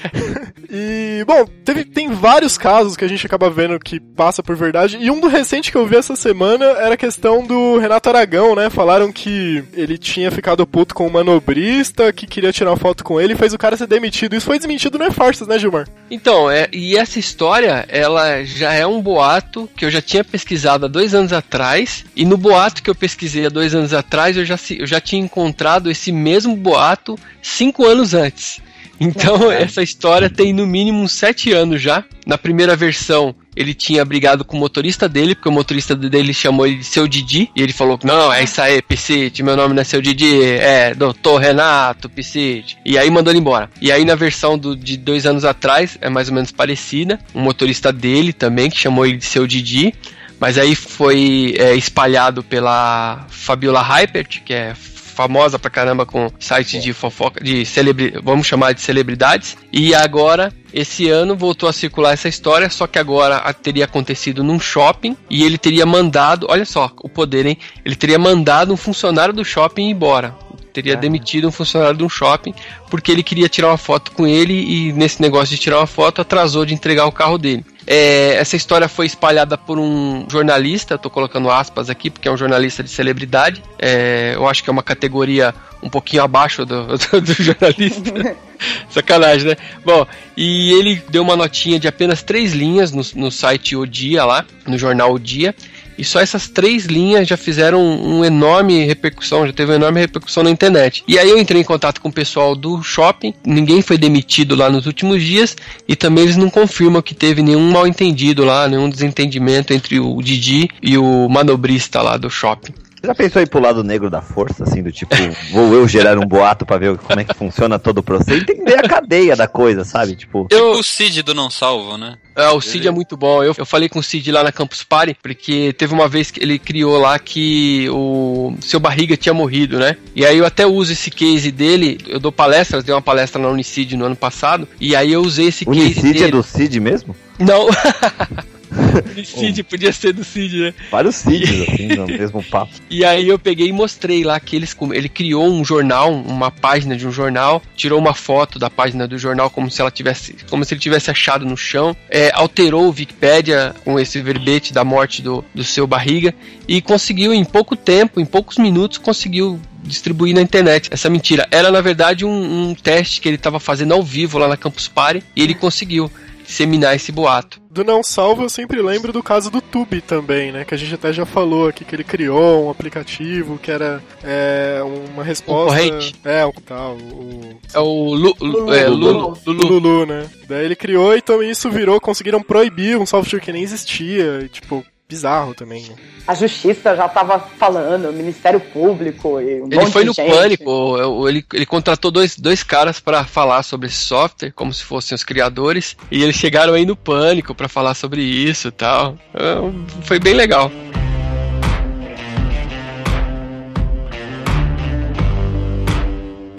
e, 0.69 1.23
bom, 1.25 1.47
teve, 1.65 1.85
tem 1.85 2.11
vários 2.11 2.59
casos 2.59 2.97
que 2.97 3.05
a 3.05 3.09
gente 3.09 3.25
acaba 3.25 3.49
vendo 3.49 3.79
que 3.79 4.01
passa 4.01 4.43
por 4.43 4.57
verdade. 4.57 4.99
E 5.01 5.09
um 5.09 5.21
do 5.21 5.29
recente 5.29 5.71
que 5.71 5.79
eu 5.79 5.87
vi 5.87 5.95
essa 5.95 6.17
semana 6.17 6.65
era 6.65 6.95
a 6.95 6.97
questão 6.97 7.47
do 7.47 7.79
Renato 7.79 8.09
Aragão, 8.09 8.57
né? 8.57 8.69
Falaram 8.71 9.13
que 9.13 9.63
ele 9.73 9.97
tinha 9.97 10.33
ficado 10.33 10.67
puto 10.67 10.93
com 10.93 11.07
o 11.07 11.13
manobrista, 11.13 12.13
que 12.13 12.27
queria 12.27 12.53
tirar 12.53 12.71
uma 12.71 12.77
foto 12.77 13.05
com 13.05 13.21
ele 13.21 13.35
e 13.35 13.37
fez 13.37 13.55
o 13.55 13.59
cara 13.59 13.77
ser 13.77 13.87
demitido. 13.87 14.35
Isso 14.35 14.47
foi 14.47 14.59
desmentido 14.59 14.99
no 14.99 15.05
Efarsas, 15.05 15.47
né, 15.47 15.61
Gilmar? 15.61 15.87
Então, 16.11 16.51
é, 16.51 16.69
e 16.73 16.97
essa 16.97 17.21
história, 17.21 17.85
ela 17.89 18.43
já 18.43 18.73
é 18.73 18.85
um 18.85 19.01
boato 19.01 19.71
que 19.77 19.85
eu 19.85 19.91
já 19.93 20.03
tinha 20.03 20.25
pesquisado 20.25 20.87
há 20.87 20.89
dois 20.89 21.15
anos 21.15 21.33
atrás. 21.33 22.05
E 22.17 22.25
no 22.25 22.37
boato 22.37 22.83
que 22.83 22.91
eu 22.91 22.95
pesquisei 22.95 23.47
há 23.47 23.49
dois 23.49 23.75
anos 23.75 23.76
atrás, 23.93 24.37
eu 24.37 24.45
já, 24.45 24.59
eu 24.79 24.87
já 24.87 25.01
tinha 25.01 25.23
encontrado 25.23 25.91
esse 25.91 26.11
mesmo 26.13 26.57
boato 26.57 27.19
cinco 27.43 27.85
anos 27.85 28.15
antes. 28.15 28.61
Então, 28.99 29.51
essa 29.53 29.83
história 29.83 30.31
tem 30.31 30.53
no 30.53 30.67
mínimo 30.67 31.09
sete 31.09 31.53
anos 31.53 31.81
já. 31.81 32.05
Na 32.27 32.37
primeira 32.37 32.75
versão, 32.75 33.35
ele 33.55 33.73
tinha 33.73 34.05
brigado 34.05 34.45
com 34.45 34.57
o 34.57 34.61
motorista 34.61 35.09
dele, 35.09 35.35
porque 35.35 35.49
o 35.49 35.53
motorista 35.53 35.95
dele 35.95 36.35
chamou 36.35 36.67
ele 36.67 36.77
de 36.77 36.85
seu 36.85 37.07
Didi, 37.07 37.51
e 37.55 37.63
ele 37.63 37.73
falou: 37.73 37.99
Não, 38.03 38.33
é 38.33 38.43
isso 38.43 38.61
aí, 38.61 38.83
Piscite, 38.83 39.43
meu 39.43 39.57
nome 39.57 39.75
não 39.75 39.83
é 39.83 39.85
seu 39.85 40.03
Didi, 40.03 40.43
é 40.43 40.95
Doutor 40.95 41.39
Renato 41.41 42.09
Piscite. 42.09 42.79
E 42.85 42.99
aí 42.99 43.11
mandou 43.11 43.33
ele 43.33 43.41
embora. 43.41 43.71
E 43.81 43.93
aí, 43.93 44.05
na 44.05 44.15
versão 44.15 44.59
do, 44.59 44.75
de 44.75 44.97
dois 44.97 45.27
anos 45.27 45.45
atrás, 45.45 45.97
é 46.01 46.09
mais 46.09 46.29
ou 46.29 46.35
menos 46.35 46.51
parecida. 46.51 47.19
Um 47.35 47.41
motorista 47.41 47.93
dele 47.93 48.33
também, 48.33 48.71
que 48.71 48.79
chamou 48.79 49.07
ele 49.07 49.19
de 49.19 49.27
seu 49.27 49.47
Didi. 49.47 49.95
Mas 50.39 50.59
aí 50.59 50.75
foi 50.75 51.55
é, 51.59 51.75
espalhado 51.75 52.43
pela 52.43 53.27
Fabiola 53.29 53.83
Hypert, 53.83 54.43
que 54.45 54.53
é 54.53 54.75
famosa 55.17 55.59
pra 55.59 55.71
caramba 55.71 56.05
com 56.05 56.31
sites 56.39 56.83
de 56.83 56.93
fofoca, 56.93 57.43
de 57.43 57.65
celebridades, 57.65 58.23
vamos 58.23 58.47
chamar 58.47 58.73
de 58.73 58.83
celebridades. 58.83 59.57
E 59.73 59.95
agora, 59.95 60.53
esse 60.75 61.09
ano, 61.09 61.35
voltou 61.35 61.67
a 61.67 61.73
circular 61.73 62.13
essa 62.13 62.29
história, 62.29 62.69
só 62.69 62.87
que 62.87 62.99
agora 62.99 63.41
teria 63.55 63.87
acontecido 63.87 64.45
num 64.45 64.61
shopping 64.61 65.17
e 65.31 65.43
ele 65.43 65.57
teria 65.57 65.87
mandado, 65.87 66.47
olha 66.51 66.67
só, 66.67 66.93
o 67.03 67.09
poder, 67.09 67.47
hein? 67.47 67.59
Ele 67.83 67.97
teria 67.97 68.19
mandado 68.19 68.75
um 68.75 68.77
funcionário 68.77 69.33
do 69.33 69.43
shopping 69.45 69.89
embora 69.89 70.35
teria 70.77 70.93
ah. 70.93 70.97
demitido 70.97 71.49
um 71.49 71.51
funcionário 71.51 71.97
de 71.97 72.05
um 72.05 72.09
shopping 72.09 72.53
porque 72.91 73.11
ele 73.11 73.23
queria 73.23 73.49
tirar 73.49 73.69
uma 73.69 73.79
foto 73.79 74.13
com 74.13 74.27
ele 74.27 74.53
e 74.53 74.93
nesse 74.93 75.23
negócio 75.23 75.49
de 75.55 75.61
tirar 75.61 75.79
uma 75.79 75.87
foto 75.87 76.21
atrasou 76.21 76.67
de 76.67 76.75
entregar 76.75 77.07
o 77.07 77.13
carro 77.13 77.39
dele. 77.39 77.65
É, 77.87 78.35
essa 78.35 78.57
história 78.57 78.89
foi 78.89 79.07
espalhada 79.07 79.57
por 79.57 79.79
um 79.79 80.27
jornalista, 80.29 80.97
estou 80.97 81.11
colocando 81.11 81.51
aspas 81.51 81.89
aqui 81.89 82.11
porque 82.11 82.29
é 82.29 82.31
um 82.31 82.37
jornalista 82.37 82.83
de 82.83 82.91
celebridade. 82.91 83.63
É, 83.79 84.33
eu 84.35 84.47
acho 84.47 84.63
que 84.63 84.69
é 84.69 84.73
uma 84.73 84.83
categoria 84.83 85.55
um 85.83 85.89
pouquinho 85.89 86.23
abaixo 86.23 86.67
do, 86.67 86.85
do, 86.99 87.21
do 87.21 87.33
jornalista. 87.33 88.37
Sacanagem, 88.91 89.49
né? 89.49 89.57
Bom, 89.85 90.07
e 90.37 90.73
ele 90.73 91.03
deu 91.09 91.23
uma 91.23 91.37
notinha 91.37 91.79
de 91.79 91.87
apenas 91.87 92.23
três 92.23 92.53
linhas 92.53 92.91
no, 92.93 93.03
no 93.15 93.31
site 93.31 93.77
O 93.77 93.87
Dia 93.87 94.25
lá, 94.25 94.45
no 94.67 94.77
jornal 94.79 95.13
O 95.13 95.19
Dia. 95.19 95.55
E 95.99 96.05
só 96.05 96.21
essas 96.21 96.49
três 96.49 96.87
linhas 96.87 97.29
já 97.29 97.37
fizeram 97.37 97.81
um, 97.81 98.19
um 98.19 98.25
enorme 98.25 98.85
repercussão, 98.85 99.47
já 99.47 99.53
teve 99.53 99.73
uma 99.73 99.77
enorme 99.77 100.01
repercussão 100.01 100.43
na 100.43 100.51
internet. 100.51 101.03
E 101.07 101.19
aí 101.19 101.29
eu 101.29 101.39
entrei 101.39 101.61
em 101.61 101.65
contato 101.65 102.01
com 102.01 102.09
o 102.09 102.13
pessoal 102.13 102.55
do 102.55 102.83
shopping, 102.83 103.35
ninguém 103.45 103.83
foi 103.83 103.99
demitido 103.99 104.55
lá 104.55 104.71
nos 104.71 104.87
últimos 104.87 105.23
dias 105.23 105.57
e 105.89 105.97
também 105.97 106.25
eles 106.25 106.37
não 106.37 106.51
confirmam 106.51 107.03
que 107.03 107.15
teve 107.15 107.43
nenhum 107.43 107.71
mal 107.71 107.87
entendido 107.87 108.45
lá, 108.45 108.69
nenhum 108.69 108.89
desentendimento 108.89 109.73
entre 109.73 109.99
o 110.01 110.21
Didi 110.23 110.69
e 110.83 110.97
o 110.99 111.29
manobrista 111.29 112.03
lá 112.03 112.17
do 112.17 112.31
shopping. 112.31 112.73
Já 113.03 113.15
pensou 113.15 113.43
em 113.43 113.47
pro 113.47 113.61
lado 113.61 113.85
negro 113.85 114.11
da 114.11 114.21
força, 114.21 114.65
assim, 114.65 114.83
do 114.83 114.91
tipo, 114.91 115.15
vou 115.53 115.73
eu 115.75 115.87
gerar 115.87 116.19
um 116.19 116.27
boato 116.27 116.65
pra 116.65 116.79
ver 116.79 116.97
como 116.97 117.21
é 117.21 117.25
que 117.25 117.35
funciona 117.35 117.79
todo 117.79 117.99
o 117.99 118.03
processo? 118.03 118.39
Entender 118.39 118.79
a 118.79 118.89
cadeia 118.89 119.37
da 119.37 119.47
coisa, 119.47 119.85
sabe? 119.85 120.17
Tipo. 120.17 120.47
Eu... 120.51 120.59
Tipo 120.59 120.79
o 120.79 120.83
Cid 120.83 121.23
do 121.23 121.35
Não 121.35 121.51
Salvo, 121.51 121.97
né? 121.97 122.17
É, 122.35 122.49
o 122.51 122.61
Cid 122.61 122.87
é 122.87 122.91
muito 122.91 123.17
bom. 123.17 123.43
Eu, 123.43 123.55
eu 123.57 123.65
falei 123.65 123.89
com 123.89 123.99
o 123.99 124.03
Cid 124.03 124.31
lá 124.31 124.43
na 124.43 124.53
Campus 124.53 124.83
Party, 124.83 125.17
porque 125.23 125.73
teve 125.73 125.95
uma 125.95 126.09
vez 126.09 126.31
que 126.31 126.43
ele 126.43 126.59
criou 126.59 126.99
lá 126.99 127.19
que 127.19 127.89
o 127.91 128.55
seu 128.61 128.79
barriga 128.79 129.17
tinha 129.17 129.33
morrido, 129.33 129.79
né? 129.79 129.97
E 130.15 130.25
aí 130.25 130.37
eu 130.37 130.45
até 130.45 130.67
uso 130.67 130.93
esse 130.93 131.11
case 131.11 131.51
dele, 131.51 131.99
eu 132.07 132.21
dou 132.21 132.33
palestras, 132.33 132.85
dei 132.85 132.95
uma 132.95 133.01
palestra 133.01 133.41
na 133.41 133.49
Unicid 133.49 133.97
no 133.97 134.05
ano 134.05 134.17
passado, 134.17 134.69
e 134.81 134.95
aí 134.95 135.13
eu 135.13 135.23
usei 135.23 135.47
esse 135.47 135.65
Unicid 135.67 135.95
case. 135.95 136.07
Unicid 136.07 136.25
é 136.25 136.29
do 136.29 136.43
Cid 136.43 136.81
mesmo? 136.81 137.17
Não. 137.39 137.69
Cid, 139.25 139.63
podia 139.63 139.93
ser 139.93 140.13
do 140.13 140.25
Cid, 140.25 140.61
né? 140.61 140.75
Vários 140.91 141.17
Cids, 141.17 141.69
assim, 141.69 141.89
no 141.89 142.07
mesmo 142.07 142.43
papo. 142.51 142.73
E 142.91 143.05
aí 143.05 143.29
eu 143.29 143.39
peguei 143.39 143.69
e 143.69 143.73
mostrei 143.73 144.25
lá 144.25 144.39
que 144.39 144.57
eles, 144.57 144.77
ele 144.93 145.09
criou 145.09 145.47
um 145.49 145.65
jornal, 145.65 146.13
uma 146.13 146.51
página 146.51 146.97
de 146.97 147.07
um 147.07 147.13
jornal, 147.13 147.63
tirou 147.75 147.99
uma 147.99 148.15
foto 148.15 148.59
da 148.59 148.71
página 148.71 149.07
do 149.07 149.19
jornal 149.19 149.51
como 149.51 149.71
se 149.71 149.81
ela 149.81 149.91
tivesse, 149.91 150.37
como 150.49 150.65
se 150.65 150.75
ele 150.75 150.81
tivesse 150.81 151.11
achado 151.11 151.45
no 151.45 151.57
chão, 151.57 151.97
é, 152.09 152.31
alterou 152.33 152.87
o 152.87 152.91
Wikipedia 152.91 153.75
com 153.85 153.99
esse 153.99 154.21
verbete 154.21 154.73
da 154.73 154.85
morte 154.85 155.23
do, 155.23 155.45
do 155.55 155.65
seu 155.65 155.87
barriga 155.87 156.35
e 156.69 156.81
conseguiu 156.81 157.33
em 157.33 157.45
pouco 157.45 157.77
tempo, 157.77 158.21
em 158.21 158.27
poucos 158.27 158.59
minutos, 158.59 158.99
conseguiu 158.99 159.61
distribuir 159.83 160.35
na 160.35 160.43
internet 160.43 160.89
essa 160.91 161.09
mentira. 161.09 161.47
Era 161.51 161.71
na 161.71 161.81
verdade 161.81 162.25
um, 162.25 162.71
um 162.71 162.75
teste 162.75 163.21
que 163.21 163.29
ele 163.29 163.37
estava 163.37 163.61
fazendo 163.61 163.95
ao 163.95 164.03
vivo 164.03 164.39
lá 164.39 164.49
na 164.49 164.57
Campus 164.57 164.89
Party 164.89 165.23
e 165.35 165.43
ele 165.43 165.55
conseguiu 165.55 166.11
disseminar 166.47 166.95
esse 166.95 167.11
boato. 167.13 167.61
Do 167.71 167.85
Não 167.85 168.03
Salvo 168.03 168.43
eu 168.43 168.49
sempre 168.49 168.81
lembro 168.81 169.13
do 169.13 169.23
caso 169.23 169.51
do 169.51 169.61
Tube 169.61 170.01
também, 170.01 170.51
né? 170.51 170.65
Que 170.65 170.75
a 170.75 170.79
gente 170.79 170.95
até 170.95 171.13
já 171.13 171.27
falou 171.27 171.69
aqui 171.69 171.85
que 171.85 171.95
ele 171.95 172.05
criou 172.05 172.67
um 172.67 172.71
aplicativo 172.71 173.59
que 173.59 173.71
era 173.71 174.03
é, 174.25 174.81
uma 174.83 175.23
resposta. 175.23 175.79
Concorrente. 175.79 176.15
É, 176.25 176.45
o 176.45 176.53
tal. 176.53 176.97
O, 176.97 177.61
é 177.75 177.79
o 177.79 178.15
Lu, 178.15 178.35
Lu, 178.41 178.73
é, 178.73 178.89
Lulu, 178.89 179.39
Lulu. 179.47 179.67
Lulu, 179.67 180.07
né? 180.07 180.27
Daí 180.49 180.65
ele 180.65 180.77
criou, 180.77 181.15
então 181.15 181.43
isso 181.43 181.71
virou, 181.71 182.01
conseguiram 182.01 182.43
proibir 182.43 182.97
um 182.97 183.05
software 183.05 183.41
que 183.41 183.53
nem 183.53 183.63
existia. 183.63 184.41
E, 184.45 184.49
tipo, 184.49 184.85
bizarro 185.09 185.55
também. 185.55 185.83
Né? 185.83 185.95
A 186.27 186.35
justiça 186.35 186.97
já 186.97 187.07
estava 187.07 187.39
falando, 187.39 188.09
o 188.09 188.13
Ministério 188.13 188.61
Público 188.61 189.41
e 189.41 189.63
um 189.63 189.69
Ele 189.71 189.87
foi 189.87 190.05
no 190.05 190.13
gente. 190.13 190.31
pânico, 190.31 191.29
ele, 191.29 191.45
ele 191.53 191.67
contratou 191.67 192.11
dois, 192.11 192.37
dois 192.37 192.63
caras 192.63 192.99
para 192.99 193.25
falar 193.25 193.63
sobre 193.63 193.87
esse 193.87 193.97
software, 193.97 194.53
como 194.53 194.73
se 194.73 194.83
fossem 194.83 195.15
os 195.15 195.23
criadores, 195.23 195.97
e 196.11 196.23
eles 196.23 196.37
chegaram 196.37 196.75
aí 196.75 196.85
no 196.85 196.97
pânico 196.97 197.55
para 197.55 197.69
falar 197.69 197.95
sobre 197.95 198.23
isso 198.23 198.69
e 198.69 198.73
tal. 198.73 199.17
É, 199.35 199.57
foi 200.03 200.19
bem 200.19 200.35
legal. 200.35 200.71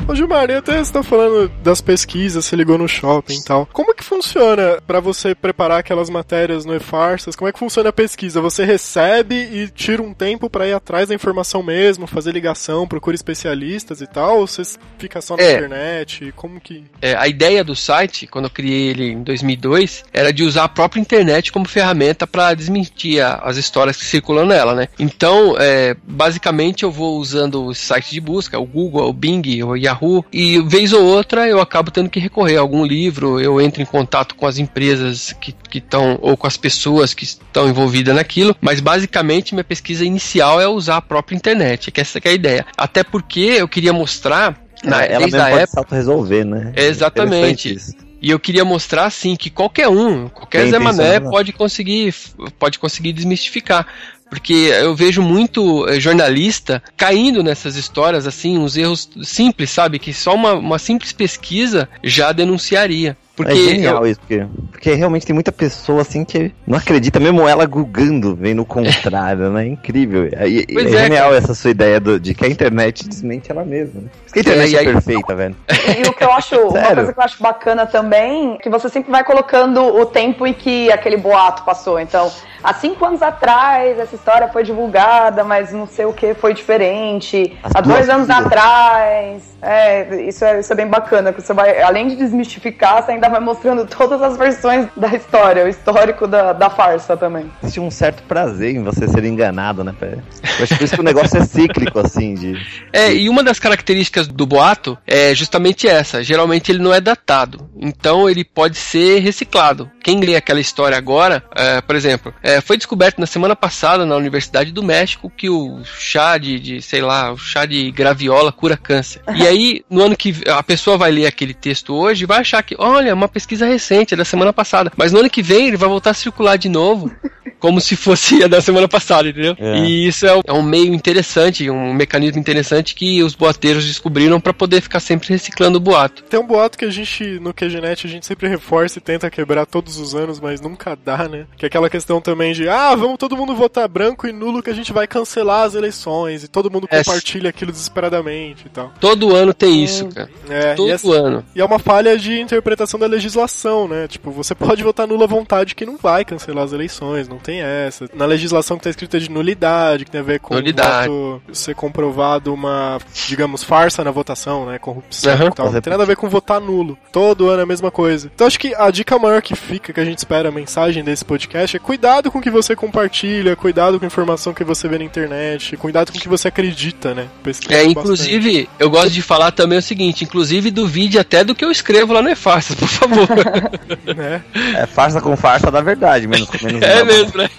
Ô 0.07 0.15
Gilmar, 0.15 0.49
até 0.49 0.81
você 0.81 0.93
tá 0.93 1.03
falando 1.03 1.49
das 1.61 1.81
pesquisas, 1.81 2.45
você 2.45 2.55
ligou 2.55 2.77
no 2.77 2.87
shopping 2.87 3.39
e 3.39 3.43
tal. 3.43 3.67
Como 3.73 3.91
é 3.91 3.93
que 3.93 4.05
funciona 4.05 4.81
para 4.87 5.01
você 5.01 5.35
preparar 5.35 5.79
aquelas 5.79 6.09
matérias 6.09 6.63
no 6.63 6.73
e-farsas? 6.73 7.35
Como 7.35 7.49
é 7.49 7.51
que 7.51 7.59
funciona 7.59 7.89
a 7.89 7.93
pesquisa? 7.93 8.39
Você 8.39 8.63
recebe 8.63 9.35
e 9.35 9.67
tira 9.67 10.01
um 10.01 10.13
tempo 10.13 10.49
para 10.49 10.65
ir 10.65 10.71
atrás 10.71 11.09
da 11.09 11.15
informação 11.15 11.61
mesmo, 11.61 12.07
fazer 12.07 12.31
ligação, 12.31 12.87
procura 12.87 13.15
especialistas 13.15 13.99
e 13.99 14.07
tal? 14.07 14.39
Ou 14.39 14.47
você 14.47 14.63
fica 14.97 15.19
só 15.19 15.35
na 15.35 15.43
é. 15.43 15.55
internet? 15.55 16.31
Como 16.37 16.57
que... 16.61 16.85
É, 17.01 17.13
a 17.13 17.27
ideia 17.27 17.61
do 17.61 17.75
site, 17.75 18.27
quando 18.27 18.45
eu 18.45 18.51
criei 18.51 18.87
ele 18.87 19.11
em 19.11 19.23
2002, 19.23 20.05
era 20.13 20.31
de 20.31 20.41
usar 20.41 20.63
a 20.63 20.69
própria 20.69 21.01
internet 21.01 21.51
como 21.51 21.67
ferramenta 21.67 22.25
para 22.25 22.53
desmentir 22.53 23.21
as 23.21 23.57
histórias 23.57 23.97
que 23.97 24.05
circulam 24.05 24.45
nela, 24.45 24.73
né? 24.73 24.87
Então, 24.97 25.57
é, 25.59 25.97
basicamente 26.07 26.83
eu 26.83 26.91
vou 26.91 27.17
usando 27.17 27.65
o 27.65 27.75
site 27.75 28.11
de 28.11 28.21
busca, 28.21 28.57
o 28.57 28.65
Google, 28.65 29.09
o 29.09 29.11
Bing, 29.11 29.61
o 29.63 29.75
Yahoo, 29.75 29.96
Yahoo, 30.01 30.25
e 30.31 30.61
vez 30.61 30.93
ou 30.93 31.03
outra 31.03 31.47
eu 31.47 31.59
acabo 31.59 31.91
tendo 31.91 32.09
que 32.09 32.19
recorrer 32.19 32.57
a 32.57 32.61
algum 32.61 32.85
livro, 32.85 33.39
eu 33.39 33.59
entro 33.59 33.81
em 33.81 33.85
contato 33.85 34.35
com 34.35 34.45
as 34.45 34.57
empresas 34.57 35.33
que 35.33 35.55
estão, 35.73 36.17
ou 36.21 36.37
com 36.37 36.47
as 36.47 36.57
pessoas 36.57 37.13
que 37.13 37.23
estão 37.23 37.67
envolvidas 37.67 38.15
naquilo, 38.15 38.55
mas 38.61 38.79
basicamente 38.79 39.53
minha 39.53 39.63
pesquisa 39.63 40.05
inicial 40.05 40.61
é 40.61 40.67
usar 40.67 40.97
a 40.97 41.01
própria 41.01 41.35
internet, 41.35 41.91
que 41.91 42.01
essa 42.01 42.21
que 42.21 42.27
é 42.27 42.31
a 42.31 42.33
ideia. 42.33 42.65
Até 42.77 43.03
porque 43.03 43.39
eu 43.39 43.67
queria 43.67 43.93
mostrar 43.93 44.55
na, 44.83 45.03
ela 45.03 45.25
mesmo 45.25 45.39
pode 45.39 45.61
época, 45.61 45.95
resolver, 45.95 46.45
né? 46.45 46.71
Exatamente. 46.75 47.77
E 48.19 48.31
eu 48.31 48.39
queria 48.39 48.65
mostrar 48.65 49.05
assim 49.05 49.35
que 49.35 49.49
qualquer 49.49 49.87
um, 49.87 50.27
qualquer 50.27 50.67
Zé 50.69 50.79
Mané 50.79 51.19
pode 51.19 51.53
conseguir, 51.53 52.15
pode 52.57 52.79
conseguir 52.79 53.13
desmistificar. 53.13 53.85
Porque 54.29 54.53
eu 54.53 54.95
vejo 54.95 55.21
muito 55.21 55.87
eh, 55.87 55.99
jornalista 55.99 56.83
caindo 56.95 57.43
nessas 57.43 57.75
histórias, 57.75 58.27
assim, 58.27 58.57
uns 58.57 58.75
erros 58.75 59.09
simples, 59.23 59.69
sabe? 59.69 59.99
Que 59.99 60.13
só 60.13 60.35
uma, 60.35 60.53
uma 60.53 60.79
simples 60.79 61.13
pesquisa 61.13 61.87
já 62.03 62.31
denunciaria. 62.31 63.17
Porque 63.37 63.51
é 63.53 63.55
genial 63.55 64.03
eu- 64.03 64.11
isso, 64.11 64.19
porque, 64.19 64.45
porque 64.71 64.93
realmente 64.95 65.25
tem 65.25 65.33
muita 65.33 65.51
pessoa 65.51 66.01
assim 66.01 66.25
que 66.25 66.51
não 66.65 66.75
acredita, 66.77 67.19
mesmo 67.19 67.47
ela 67.47 67.65
gugando, 67.67 68.35
vendo 68.35 68.63
o 68.63 68.65
contrário, 68.65 69.49
né? 69.51 69.63
É 69.63 69.67
incrível. 69.67 70.25
E, 70.25 70.65
e- 70.67 70.77
é, 70.77 70.81
é, 70.83 70.87
genial 71.03 71.33
essa 71.35 71.53
sua 71.53 71.69
ideia 71.69 71.99
do- 71.99 72.19
de 72.19 72.33
que 72.33 72.43
a 72.45 72.49
internet 72.49 73.07
desmente 73.07 73.51
ela 73.51 73.63
mesma. 73.63 74.01
Né? 74.01 74.07
A 74.35 74.39
internet 74.39 74.75
É, 74.75 74.77
é, 74.77 74.79
aí- 74.81 74.85
perfeita, 74.93 75.35
velho. 75.35 75.55
E 75.69 76.09
o 76.09 76.13
que 76.13 76.23
eu 76.23 76.31
acho, 76.33 76.55
uma 76.59 76.95
coisa 76.95 77.13
que 77.13 77.19
eu 77.19 77.23
acho 77.23 77.41
bacana 77.43 77.85
também, 77.85 78.55
é 78.55 78.57
que 78.57 78.69
você 78.69 78.89
sempre 78.89 79.11
vai 79.11 79.23
colocando 79.23 79.81
o 79.81 80.05
tempo 80.05 80.45
em 80.47 80.53
que 80.53 80.91
aquele 80.91 81.17
boato 81.17 81.63
passou. 81.63 81.99
Então, 81.99 82.31
há 82.63 82.73
cinco 82.73 83.05
anos 83.05 83.21
atrás, 83.21 83.99
essa 83.99 84.15
história 84.15 84.47
foi 84.47 84.63
divulgada, 84.63 85.43
mas 85.43 85.71
não 85.71 85.85
sei 85.85 86.05
o 86.05 86.13
que 86.13 86.33
foi 86.33 86.53
diferente. 86.55 87.55
As 87.63 87.71
há 87.75 87.81
dois 87.81 88.09
anos 88.09 88.27
vidas. 88.27 88.45
atrás. 88.45 89.57
É, 89.61 90.21
isso 90.27 90.43
é, 90.45 90.59
isso 90.59 90.71
é 90.71 90.75
bem 90.75 90.87
bacana, 90.87 91.33
que 91.33 91.41
você 91.41 91.53
vai, 91.53 91.81
além 91.81 92.07
de 92.07 92.15
desmistificar, 92.15 93.03
você 93.03 93.11
ainda 93.11 93.26
vai 93.29 93.39
mostrando 93.39 93.85
todas 93.85 94.21
as 94.21 94.37
versões 94.37 94.87
da 94.95 95.07
história, 95.15 95.65
o 95.65 95.67
histórico 95.67 96.27
da, 96.27 96.53
da 96.53 96.69
farsa 96.69 97.15
também. 97.15 97.51
Existe 97.61 97.79
um 97.79 97.91
certo 97.91 98.23
prazer 98.23 98.75
em 98.75 98.83
você 98.83 99.07
ser 99.07 99.23
enganado, 99.23 99.83
né? 99.83 99.93
Pé? 99.97 100.17
Eu 100.57 100.63
acho 100.63 100.75
por 100.77 100.83
isso 100.83 100.93
que 100.95 101.01
o 101.01 101.03
negócio 101.03 101.37
é 101.37 101.45
cíclico, 101.45 101.99
assim, 101.99 102.33
de. 102.33 102.57
É, 102.91 103.13
e 103.13 103.29
uma 103.29 103.43
das 103.43 103.59
características 103.59 104.27
do 104.27 104.45
boato 104.45 104.97
é 105.05 105.33
justamente 105.33 105.87
essa. 105.87 106.23
Geralmente 106.23 106.71
ele 106.71 106.79
não 106.79 106.93
é 106.93 107.01
datado. 107.01 107.69
Então 107.79 108.29
ele 108.29 108.43
pode 108.43 108.77
ser 108.77 109.19
reciclado. 109.19 109.89
Quem 110.03 110.19
lê 110.21 110.35
aquela 110.35 110.59
história 110.59 110.97
agora, 110.97 111.43
é, 111.55 111.81
por 111.81 111.95
exemplo, 111.95 112.33
é, 112.41 112.61
foi 112.61 112.77
descoberto 112.77 113.19
na 113.19 113.25
semana 113.25 113.55
passada 113.55 114.05
na 114.05 114.15
Universidade 114.15 114.71
do 114.71 114.83
México 114.83 115.29
que 115.29 115.49
o 115.49 115.81
chá 115.83 116.37
de, 116.37 116.59
de, 116.59 116.81
sei 116.81 117.01
lá, 117.01 117.31
o 117.31 117.37
chá 117.37 117.65
de 117.65 117.91
graviola 117.91 118.51
cura 118.51 118.77
câncer. 118.77 119.21
E 119.35 119.45
aí, 119.45 119.83
no 119.89 120.01
ano 120.01 120.15
que 120.15 120.35
a 120.47 120.63
pessoa 120.63 120.97
vai 120.97 121.11
ler 121.11 121.27
aquele 121.27 121.53
texto 121.53 121.93
hoje, 121.93 122.25
vai 122.25 122.39
achar 122.39 122.63
que, 122.63 122.75
olha, 122.77 123.15
uma 123.17 123.27
pesquisa 123.27 123.65
recente, 123.65 124.13
é 124.13 124.17
da 124.17 124.25
semana 124.25 124.53
passada. 124.53 124.91
Mas 124.95 125.11
no 125.11 125.19
ano 125.19 125.29
que 125.29 125.41
vem 125.41 125.67
ele 125.67 125.77
vai 125.77 125.89
voltar 125.89 126.11
a 126.11 126.13
circular 126.13 126.57
de 126.57 126.69
novo. 126.69 127.11
Como 127.59 127.81
se 127.81 127.95
fosse 127.95 128.43
a 128.43 128.47
da 128.47 128.61
semana 128.61 128.87
passada, 128.87 129.29
entendeu? 129.29 129.55
É. 129.59 129.79
E 129.79 130.07
isso 130.07 130.25
é, 130.27 130.39
é 130.45 130.53
um 130.53 130.61
meio 130.61 130.93
interessante, 130.93 131.69
um 131.69 131.93
mecanismo 131.93 132.39
interessante 132.39 132.93
que 132.95 133.23
os 133.23 133.33
boateiros 133.35 133.85
descobriram 133.85 134.39
para 134.39 134.53
poder 134.53 134.81
ficar 134.81 134.99
sempre 134.99 135.29
reciclando 135.29 135.77
o 135.77 135.81
boato. 135.81 136.23
Tem 136.23 136.39
um 136.39 136.45
boato 136.45 136.77
que 136.77 136.85
a 136.85 136.89
gente, 136.89 137.39
no 137.39 137.53
QGNet, 137.53 138.05
a 138.05 138.09
gente 138.09 138.25
sempre 138.25 138.47
reforça 138.47 138.99
e 138.99 139.01
tenta 139.01 139.29
quebrar 139.29 139.65
todos 139.65 139.97
os 139.97 140.13
anos, 140.15 140.39
mas 140.39 140.61
nunca 140.61 140.95
dá, 140.95 141.27
né? 141.27 141.45
Que 141.57 141.65
é 141.65 141.67
aquela 141.67 141.89
questão 141.89 142.21
também 142.21 142.53
de, 142.53 142.67
ah, 142.69 142.95
vamos 142.95 143.17
todo 143.17 143.35
mundo 143.35 143.55
votar 143.55 143.87
branco 143.87 144.27
e 144.27 144.31
nulo 144.31 144.61
que 144.61 144.69
a 144.69 144.73
gente 144.75 144.93
vai 144.93 145.07
cancelar 145.07 145.63
as 145.65 145.75
eleições 145.75 146.43
e 146.43 146.47
todo 146.47 146.69
mundo 146.71 146.87
É. 146.91 146.97
compartilha 147.03 147.49
aquilo 147.49 147.71
desesperadamente 147.71 148.65
e 148.67 148.69
tal. 148.69 148.91
Todo 148.99 149.35
ano 149.35 149.53
tem 149.53 149.83
isso, 149.83 150.07
cara. 150.09 150.29
É, 150.49 150.73
Todo 150.75 150.89
e, 150.89 150.91
essa- 150.91 151.11
ano. 151.11 151.43
e 151.55 151.61
é 151.61 151.65
uma 151.65 151.79
falha 151.79 152.17
de 152.17 152.39
interpretação 152.39 152.99
da 152.99 153.07
legislação, 153.07 153.87
né? 153.87 154.07
Tipo, 154.07 154.31
você 154.31 154.53
pode 154.55 154.83
votar 154.83 155.07
nula 155.07 155.23
à 155.25 155.27
vontade 155.27 155.75
que 155.75 155.85
não 155.85 155.97
vai 155.97 156.23
cancelar 156.23 156.63
as 156.63 156.73
eleições, 156.73 157.27
não 157.27 157.37
tem 157.47 157.61
essa. 157.61 158.09
Na 158.13 158.25
legislação 158.25 158.77
que 158.77 158.83
tá 158.83 158.89
escrita 158.89 159.17
de 159.17 159.31
nulidade, 159.31 160.03
que 160.03 160.11
tem 160.11 160.19
a 160.19 160.23
ver 160.23 160.39
com 160.41 160.53
Nulidade. 160.53 161.09
o 161.09 161.39
voto 161.45 161.55
ser 161.55 161.73
comprovado 161.75 162.53
uma, 162.53 162.99
digamos, 163.27 163.63
farsa 163.63 164.03
na 164.03 164.11
votação, 164.11 164.65
né? 164.65 164.77
Corrupção 164.77 165.31
Aham. 165.31 165.45
e 165.47 165.51
tal. 165.51 165.71
Não 165.71 165.81
tem 165.81 165.91
nada 165.91 166.03
a 166.03 166.05
ver 166.05 166.17
com 166.17 166.27
votar 166.27 166.59
nulo. 166.59 166.97
Todo 167.11 167.47
ano 167.49 167.61
é 167.61 167.63
a 167.63 167.65
mesma 167.65 167.89
coisa. 167.89 168.29
Então 168.35 168.45
acho 168.45 168.59
que 168.59 168.75
a 168.75 168.91
dica 168.91 169.17
maior 169.17 169.41
que 169.41 169.55
fica, 169.55 169.93
que 169.93 169.99
a 169.99 170.03
gente 170.03 170.17
espera 170.17 170.49
a 170.49 170.51
mensagem 170.51 171.03
desse 171.05 171.23
podcast, 171.23 171.77
é 171.77 171.79
cuidado 171.79 172.29
com 172.29 172.39
o 172.39 172.41
que 172.41 172.51
você 172.51 172.75
compartilha, 172.75 173.55
cuidado 173.55 173.97
com 173.97 174.03
a 174.05 174.07
informação 174.07 174.53
que 174.53 174.65
você 174.65 174.89
vê 174.89 174.97
na 174.97 175.05
internet, 175.05 175.77
cuidado 175.77 176.11
com 176.11 176.17
o 176.17 176.21
que 176.21 176.27
você 176.27 176.49
acredita, 176.49 177.13
né? 177.13 177.27
Pesquisa 177.43 177.73
É, 177.73 177.77
bastante. 177.85 177.99
inclusive, 177.99 178.69
eu 178.77 178.89
gosto 178.89 179.11
de 179.11 179.21
falar 179.21 179.51
também 179.51 179.77
o 179.77 179.81
seguinte, 179.81 180.25
inclusive 180.25 180.69
duvide 180.69 181.17
até 181.17 181.45
do 181.45 181.55
que 181.55 181.63
eu 181.63 181.71
escrevo 181.71 182.11
lá 182.11 182.21
no 182.21 182.29
E-Farsa, 182.29 182.75
por 182.75 182.89
favor. 182.89 183.27
né? 184.15 184.43
É 184.75 184.85
farsa 184.85 185.21
com 185.21 185.35
farsa 185.37 185.71
da 185.71 185.79
verdade, 185.79 186.27
menos 186.27 186.49
menos 186.61 186.81
é 186.81 187.03
mesmo, 187.05 187.36
né? 187.37 187.49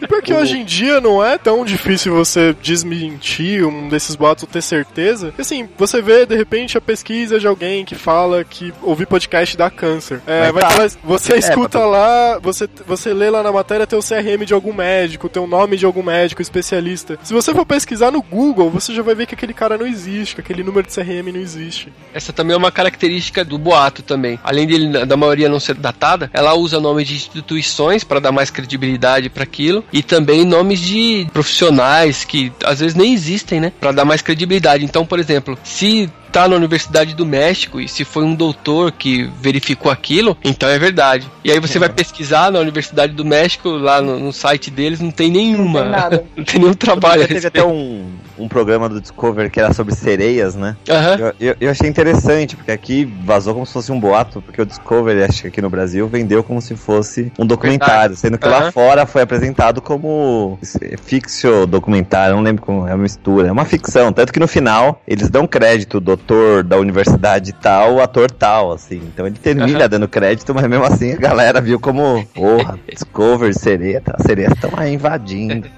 E 0.00 0.06
porque 0.06 0.32
hoje 0.32 0.58
em 0.58 0.64
dia 0.64 1.00
não 1.00 1.24
é 1.24 1.38
tão 1.38 1.64
difícil 1.64 2.14
você 2.14 2.54
desmentir 2.62 3.64
um 3.66 3.88
desses 3.88 4.14
boatos 4.14 4.44
ou 4.44 4.48
ter 4.48 4.62
certeza. 4.62 5.28
Porque, 5.28 5.42
Assim, 5.42 5.68
você 5.78 6.02
vê 6.02 6.26
de 6.26 6.36
repente 6.36 6.76
a 6.76 6.80
pesquisa 6.80 7.38
de 7.40 7.46
alguém 7.46 7.84
que 7.84 7.94
fala 7.94 8.44
que 8.44 8.72
ouvir 8.82 9.06
podcast 9.06 9.56
dá 9.56 9.70
câncer. 9.70 10.20
É, 10.26 10.50
vai 10.52 10.62
tá. 10.62 10.70
falar- 10.70 10.90
você 11.02 11.34
É, 11.34 11.38
escuta 11.38 11.78
mas- 11.78 11.90
lá, 11.90 12.38
você, 12.40 12.68
você 12.86 13.14
lê 13.14 13.30
lá 13.30 13.42
na 13.42 13.50
matéria 13.52 13.86
tem 13.86 13.98
o 13.98 14.02
CRM 14.02 14.44
de 14.44 14.52
algum 14.52 14.72
médico, 14.72 15.28
tem 15.28 15.42
o 15.42 15.46
nome 15.46 15.76
de 15.76 15.86
algum 15.86 16.02
médico 16.02 16.42
especialista. 16.42 17.18
Se 17.22 17.32
você 17.32 17.54
for 17.54 17.64
pesquisar 17.64 18.10
no 18.10 18.20
Google, 18.22 18.70
você 18.70 18.92
já 18.94 19.02
vai 19.02 19.14
ver 19.14 19.26
que 19.26 19.34
aquele 19.34 19.54
cara 19.54 19.78
não 19.78 19.86
existe, 19.86 20.34
que 20.34 20.40
aquele 20.40 20.62
número 20.62 20.86
de 20.86 20.92
CRM 20.94 21.32
não 21.32 21.40
existe. 21.40 21.92
Essa 22.12 22.32
também 22.32 22.54
é 22.54 22.56
uma 22.58 22.70
característica 22.72 23.44
do 23.44 23.56
boato 23.58 24.02
também. 24.02 24.38
Além 24.44 24.66
dele, 24.66 25.06
da 25.06 25.16
maioria 25.16 25.48
não 25.48 25.60
ser 25.60 25.74
datada, 25.74 26.30
ela 26.34 26.54
usa 26.54 26.78
nomes 26.80 27.06
de 27.08 27.14
instituições 27.14 28.04
para 28.04 28.20
dar 28.20 28.32
mais 28.32 28.50
credibilidade 28.50 29.05
para 29.30 29.42
aquilo 29.42 29.84
e 29.92 30.02
também 30.02 30.44
nomes 30.44 30.80
de 30.80 31.26
profissionais 31.32 32.24
que 32.24 32.52
às 32.64 32.80
vezes 32.80 32.94
nem 32.94 33.12
existem, 33.12 33.60
né, 33.60 33.72
para 33.80 33.92
dar 33.92 34.04
mais 34.04 34.22
credibilidade. 34.22 34.84
Então, 34.84 35.06
por 35.06 35.18
exemplo, 35.18 35.58
se 35.64 36.10
tá 36.36 36.46
na 36.46 36.54
Universidade 36.54 37.14
do 37.14 37.24
México 37.24 37.80
e 37.80 37.88
se 37.88 38.04
foi 38.04 38.22
um 38.22 38.34
doutor 38.34 38.92
que 38.92 39.24
verificou 39.40 39.90
aquilo, 39.90 40.36
então 40.44 40.68
é 40.68 40.78
verdade. 40.78 41.26
E 41.42 41.50
aí 41.50 41.58
você 41.58 41.78
vai 41.78 41.88
pesquisar 41.88 42.52
na 42.52 42.58
Universidade 42.58 43.14
do 43.14 43.24
México, 43.24 43.70
lá 43.70 44.02
no, 44.02 44.18
no 44.18 44.32
site 44.34 44.70
deles, 44.70 45.00
não 45.00 45.10
tem 45.10 45.30
nenhuma. 45.30 45.84
Não 45.84 45.92
tem 45.92 46.00
nada. 46.02 46.24
não 46.36 46.44
tem 46.44 46.60
nenhum 46.60 46.74
trabalho. 46.74 47.26
Teve 47.26 47.46
até 47.46 47.64
um, 47.64 48.10
um 48.38 48.48
programa 48.48 48.86
do 48.86 49.00
Discover 49.00 49.50
que 49.50 49.58
era 49.58 49.72
sobre 49.72 49.94
sereias, 49.94 50.54
né? 50.54 50.76
Aham. 50.90 51.16
Eu, 51.18 51.34
eu, 51.40 51.56
eu 51.58 51.70
achei 51.70 51.88
interessante, 51.88 52.54
porque 52.54 52.70
aqui 52.70 53.04
vazou 53.24 53.54
como 53.54 53.64
se 53.64 53.72
fosse 53.72 53.90
um 53.90 53.98
boato, 53.98 54.42
porque 54.42 54.60
o 54.60 54.66
Discovery, 54.66 55.22
acho 55.22 55.42
que 55.42 55.48
aqui 55.48 55.62
no 55.62 55.70
Brasil, 55.70 56.06
vendeu 56.06 56.42
como 56.42 56.60
se 56.60 56.76
fosse 56.76 57.32
um 57.38 57.46
documentário, 57.46 58.14
sendo 58.14 58.36
que 58.36 58.46
lá 58.46 58.58
Aham. 58.58 58.72
fora 58.72 59.06
foi 59.06 59.22
apresentado 59.22 59.80
como 59.80 60.58
ficcio 61.02 61.66
documentário, 61.66 62.36
não 62.36 62.42
lembro 62.42 62.62
como 62.62 62.86
é 62.86 62.94
uma 62.94 63.02
mistura, 63.02 63.48
é 63.48 63.52
uma 63.52 63.64
ficção, 63.64 64.12
tanto 64.12 64.32
que 64.32 64.40
no 64.40 64.48
final 64.48 65.00
eles 65.08 65.30
dão 65.30 65.46
crédito, 65.46 65.98
doutor 66.26 66.64
da 66.64 66.76
universidade 66.76 67.52
tal, 67.52 68.00
ator 68.00 68.30
tal, 68.30 68.72
assim, 68.72 68.96
então 68.96 69.26
ele 69.26 69.36
termina 69.38 69.78
Aham. 69.80 69.88
dando 69.88 70.08
crédito, 70.08 70.52
mas 70.54 70.66
mesmo 70.66 70.84
assim 70.84 71.12
a 71.12 71.16
galera 71.16 71.60
viu 71.60 71.78
como, 71.78 72.26
porra, 72.34 72.78
Discovery, 72.90 73.54
sereia, 73.54 74.02
as 74.12 74.22
sereias 74.26 74.52
estão 74.52 74.70
aí 74.76 74.94
invadindo. 74.94 75.68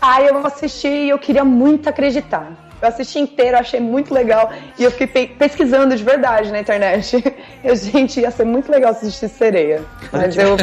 Ah, 0.00 0.22
eu 0.22 0.46
assisti 0.46 0.88
e 0.88 1.10
eu 1.10 1.18
queria 1.18 1.44
muito 1.44 1.88
acreditar. 1.88 2.52
Eu 2.80 2.88
assisti 2.88 3.18
inteiro, 3.18 3.58
achei 3.58 3.80
muito 3.80 4.14
legal. 4.14 4.52
E 4.78 4.84
eu 4.84 4.90
fiquei 4.92 5.08
pe- 5.08 5.34
pesquisando 5.36 5.96
de 5.96 6.04
verdade 6.04 6.52
na 6.52 6.60
internet. 6.60 7.22
Eu, 7.64 7.74
gente, 7.74 8.20
ia 8.20 8.30
ser 8.30 8.44
muito 8.44 8.70
legal 8.70 8.92
assistir 8.92 9.28
sereia. 9.28 9.82
Mas 10.12 10.36
eu. 10.38 10.56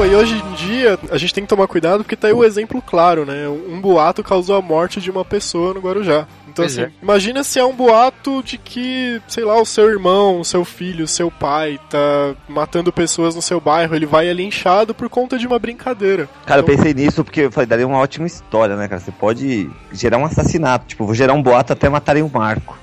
Pô, 0.00 0.06
e 0.06 0.14
hoje 0.14 0.34
em 0.34 0.54
dia 0.54 0.98
a 1.10 1.18
gente 1.18 1.34
tem 1.34 1.44
que 1.44 1.48
tomar 1.50 1.66
cuidado 1.66 2.02
porque 2.02 2.16
tá 2.16 2.28
aí 2.28 2.32
o 2.32 2.42
exemplo 2.42 2.80
claro, 2.80 3.26
né? 3.26 3.46
Um 3.46 3.78
boato 3.82 4.22
causou 4.22 4.56
a 4.56 4.62
morte 4.62 4.98
de 4.98 5.10
uma 5.10 5.26
pessoa 5.26 5.74
no 5.74 5.80
Guarujá. 5.80 6.26
Então, 6.48 6.64
Pois 6.64 6.72
assim, 6.72 6.86
é. 6.88 6.92
imagina 7.02 7.44
se 7.44 7.58
é 7.58 7.64
um 7.66 7.74
boato 7.74 8.42
de 8.42 8.56
que, 8.56 9.20
sei 9.28 9.44
lá, 9.44 9.60
o 9.60 9.66
seu 9.66 9.90
irmão, 9.90 10.40
o 10.40 10.44
seu 10.44 10.64
filho, 10.64 11.04
o 11.04 11.06
seu 11.06 11.30
pai 11.30 11.78
tá 11.90 12.34
matando 12.48 12.90
pessoas 12.90 13.34
no 13.34 13.42
seu 13.42 13.60
bairro, 13.60 13.94
ele 13.94 14.06
vai 14.06 14.26
é 14.26 14.32
linchado 14.32 14.94
por 14.94 15.10
conta 15.10 15.36
de 15.36 15.46
uma 15.46 15.58
brincadeira. 15.58 16.30
Cara, 16.46 16.62
eu 16.62 16.64
Então, 16.64 16.76
pensei 16.76 16.94
nisso 16.94 17.22
porque 17.22 17.42
eu 17.42 17.52
falei, 17.52 17.66
daria 17.66 17.86
uma 17.86 17.98
ótima 17.98 18.26
história, 18.26 18.76
né, 18.76 18.88
cara? 18.88 19.02
Você 19.02 19.12
pode 19.12 19.68
gerar 19.92 20.16
um 20.16 20.24
assassinato. 20.24 20.86
Tipo, 20.86 21.04
vou 21.04 21.14
gerar 21.14 21.34
um 21.34 21.42
boato 21.42 21.74
até 21.74 21.90
matarem 21.90 22.22
o 22.22 22.30
Marco. 22.32 22.74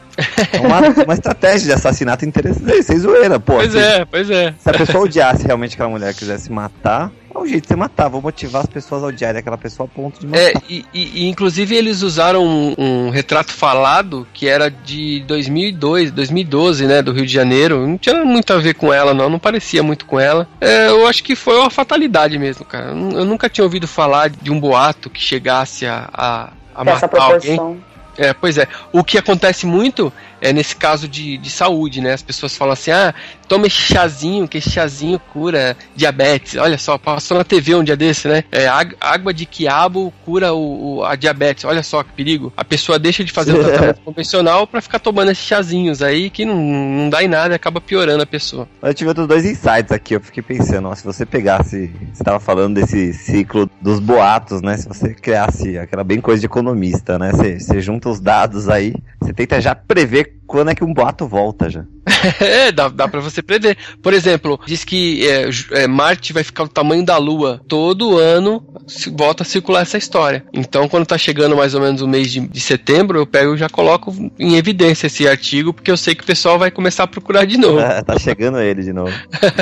É 0.53 0.59
uma, 0.59 1.03
uma 1.05 1.13
estratégia 1.13 1.67
de 1.67 1.73
assassinato 1.73 2.25
interessante, 2.25 2.83
sem 2.83 2.97
zoeira, 2.97 3.39
pô. 3.39 3.53
Pois 3.55 3.71
se, 3.71 3.77
é, 3.77 4.05
pois 4.05 4.29
é. 4.29 4.53
Se 4.59 4.69
a 4.69 4.73
pessoa 4.73 5.03
odiasse 5.03 5.45
realmente 5.45 5.75
aquela 5.75 5.89
mulher 5.89 6.13
quisesse 6.13 6.51
matar, 6.51 7.11
é 7.33 7.37
um 7.37 7.45
jeito 7.45 7.63
de 7.63 7.67
você 7.67 7.75
matar. 7.75 8.07
Vou 8.09 8.21
motivar 8.21 8.61
as 8.63 8.67
pessoas 8.67 9.03
a 9.03 9.07
odiarem 9.07 9.39
aquela 9.39 9.57
pessoa 9.57 9.87
a 9.87 9.95
ponto 9.95 10.19
de 10.19 10.25
matar. 10.25 10.39
É, 10.41 10.53
e, 10.67 10.83
e- 10.93 11.11
e, 11.23 11.27
inclusive 11.29 11.75
eles 11.75 12.01
usaram 12.01 12.43
um, 12.43 12.73
um 12.77 13.09
retrato 13.11 13.51
falado 13.53 14.27
que 14.33 14.47
era 14.47 14.71
de 14.71 15.23
2002, 15.27 16.09
2012, 16.11 16.87
né, 16.87 17.01
do 17.03 17.11
Rio 17.11 17.25
de 17.25 17.31
Janeiro. 17.33 17.85
Não 17.85 17.97
tinha 17.97 18.25
muito 18.25 18.51
a 18.53 18.57
ver 18.57 18.73
com 18.73 18.91
ela, 18.91 19.13
não, 19.13 19.29
não 19.29 19.37
parecia 19.39 19.83
muito 19.83 20.05
com 20.05 20.19
ela. 20.19 20.47
É, 20.59 20.87
eu 20.89 21.05
acho 21.07 21.23
que 21.23 21.35
foi 21.35 21.57
uma 21.59 21.69
fatalidade 21.69 22.39
mesmo, 22.39 22.65
cara. 22.65 22.87
Eu 22.87 22.95
nu- 22.95 23.17
Eu 23.19 23.25
nunca 23.25 23.47
tinha 23.49 23.63
ouvido 23.63 23.87
falar 23.87 24.29
de 24.29 24.51
um 24.51 24.59
boato 24.59 25.09
que 25.09 25.21
chegasse 25.21 25.85
a, 25.85 26.09
a, 26.11 26.49
a 26.73 26.83
matar 26.93 27.07
alguém. 27.35 27.55
É, 28.17 28.33
pois 28.33 28.57
é. 28.57 28.67
O 28.91 29.03
que 29.03 29.17
acontece 29.17 29.65
muito 29.65 30.11
é 30.41 30.53
nesse 30.53 30.75
caso 30.75 31.07
de, 31.07 31.37
de 31.37 31.49
saúde, 31.49 32.01
né? 32.01 32.13
As 32.13 32.21
pessoas 32.21 32.55
falam 32.55 32.73
assim, 32.73 32.91
ah, 32.91 33.13
toma 33.47 33.67
esse 33.67 33.77
chazinho, 33.77 34.47
que 34.47 34.57
esse 34.57 34.69
chazinho 34.69 35.19
cura 35.19 35.75
diabetes. 35.95 36.55
Olha 36.55 36.77
só, 36.77 36.97
passou 36.97 37.37
na 37.37 37.43
TV 37.43 37.75
um 37.75 37.83
dia 37.83 37.95
desse, 37.95 38.27
né? 38.27 38.43
É, 38.51 38.67
água 38.99 39.33
de 39.33 39.45
quiabo 39.45 40.13
cura 40.25 40.53
o, 40.53 40.97
o, 40.97 41.03
a 41.03 41.15
diabetes. 41.15 41.65
Olha 41.65 41.83
só 41.83 42.03
que 42.03 42.11
perigo. 42.11 42.53
A 42.55 42.63
pessoa 42.63 42.99
deixa 42.99 43.23
de 43.23 43.31
fazer 43.31 43.53
o 43.53 43.63
tratamento 43.63 44.01
convencional 44.01 44.67
para 44.67 44.81
ficar 44.81 44.99
tomando 44.99 45.31
esses 45.31 45.45
chazinhos 45.45 46.01
aí 46.01 46.29
que 46.29 46.45
não, 46.45 46.57
não 46.57 47.09
dá 47.09 47.23
em 47.23 47.27
nada 47.27 47.53
e 47.53 47.55
acaba 47.55 47.81
piorando 47.81 48.23
a 48.23 48.27
pessoa. 48.27 48.67
Eu 48.81 48.93
tive 48.93 49.09
outros 49.09 49.27
dois 49.27 49.45
insights 49.45 49.91
aqui. 49.91 50.15
Eu 50.15 50.21
fiquei 50.21 50.43
pensando, 50.43 50.87
ó, 50.87 50.95
se 50.95 51.03
você 51.03 51.25
pegasse, 51.25 51.87
você 52.13 52.21
estava 52.21 52.39
falando 52.39 52.75
desse 52.75 53.13
ciclo 53.13 53.69
dos 53.81 53.99
boatos, 53.99 54.61
né? 54.61 54.77
Se 54.77 54.87
você 54.87 55.13
criasse 55.13 55.77
aquela 55.77 56.03
bem 56.03 56.21
coisa 56.21 56.39
de 56.39 56.45
economista, 56.45 57.17
né? 57.17 57.31
Você, 57.31 57.59
você 57.59 57.81
junta 57.81 58.09
os 58.09 58.19
dados 58.19 58.69
aí, 58.69 58.93
você 59.19 59.33
tenta 59.33 59.59
já 59.61 59.73
prever 59.73 60.26
quando 60.47 60.71
é 60.71 60.75
que 60.75 60.83
um 60.83 60.93
boato 60.93 61.27
volta 61.27 61.69
já. 61.69 61.83
é, 62.39 62.71
dá, 62.71 62.87
dá 62.87 63.07
pra 63.07 63.19
você 63.19 63.41
prever. 63.41 63.77
Por 64.01 64.13
exemplo, 64.13 64.59
diz 64.65 64.83
que 64.83 65.27
é, 65.27 65.49
é, 65.83 65.87
Marte 65.87 66.31
vai 66.31 66.43
ficar 66.43 66.63
o 66.63 66.67
tamanho 66.67 67.05
da 67.05 67.17
Lua. 67.17 67.61
Todo 67.67 68.17
ano 68.17 68.65
se, 68.87 69.09
volta 69.09 69.43
a 69.43 69.45
circular 69.45 69.81
essa 69.81 69.97
história. 69.97 70.45
Então, 70.53 70.87
quando 70.87 71.05
tá 71.05 71.17
chegando 71.17 71.55
mais 71.55 71.73
ou 71.73 71.81
menos 71.81 72.01
o 72.01 72.07
mês 72.07 72.31
de, 72.31 72.39
de 72.39 72.59
setembro, 72.59 73.19
eu 73.19 73.27
pego 73.27 73.55
e 73.55 73.57
já 73.57 73.67
coloco 73.67 74.13
em 74.39 74.55
evidência 74.55 75.07
esse 75.07 75.27
artigo, 75.27 75.73
porque 75.73 75.91
eu 75.91 75.97
sei 75.97 76.15
que 76.15 76.23
o 76.23 76.27
pessoal 76.27 76.57
vai 76.57 76.71
começar 76.71 77.03
a 77.03 77.07
procurar 77.07 77.45
de 77.45 77.57
novo. 77.57 77.79
É, 77.79 78.01
tá 78.01 78.17
chegando 78.17 78.59
ele 78.59 78.83
de 78.83 78.93
novo. 78.93 79.13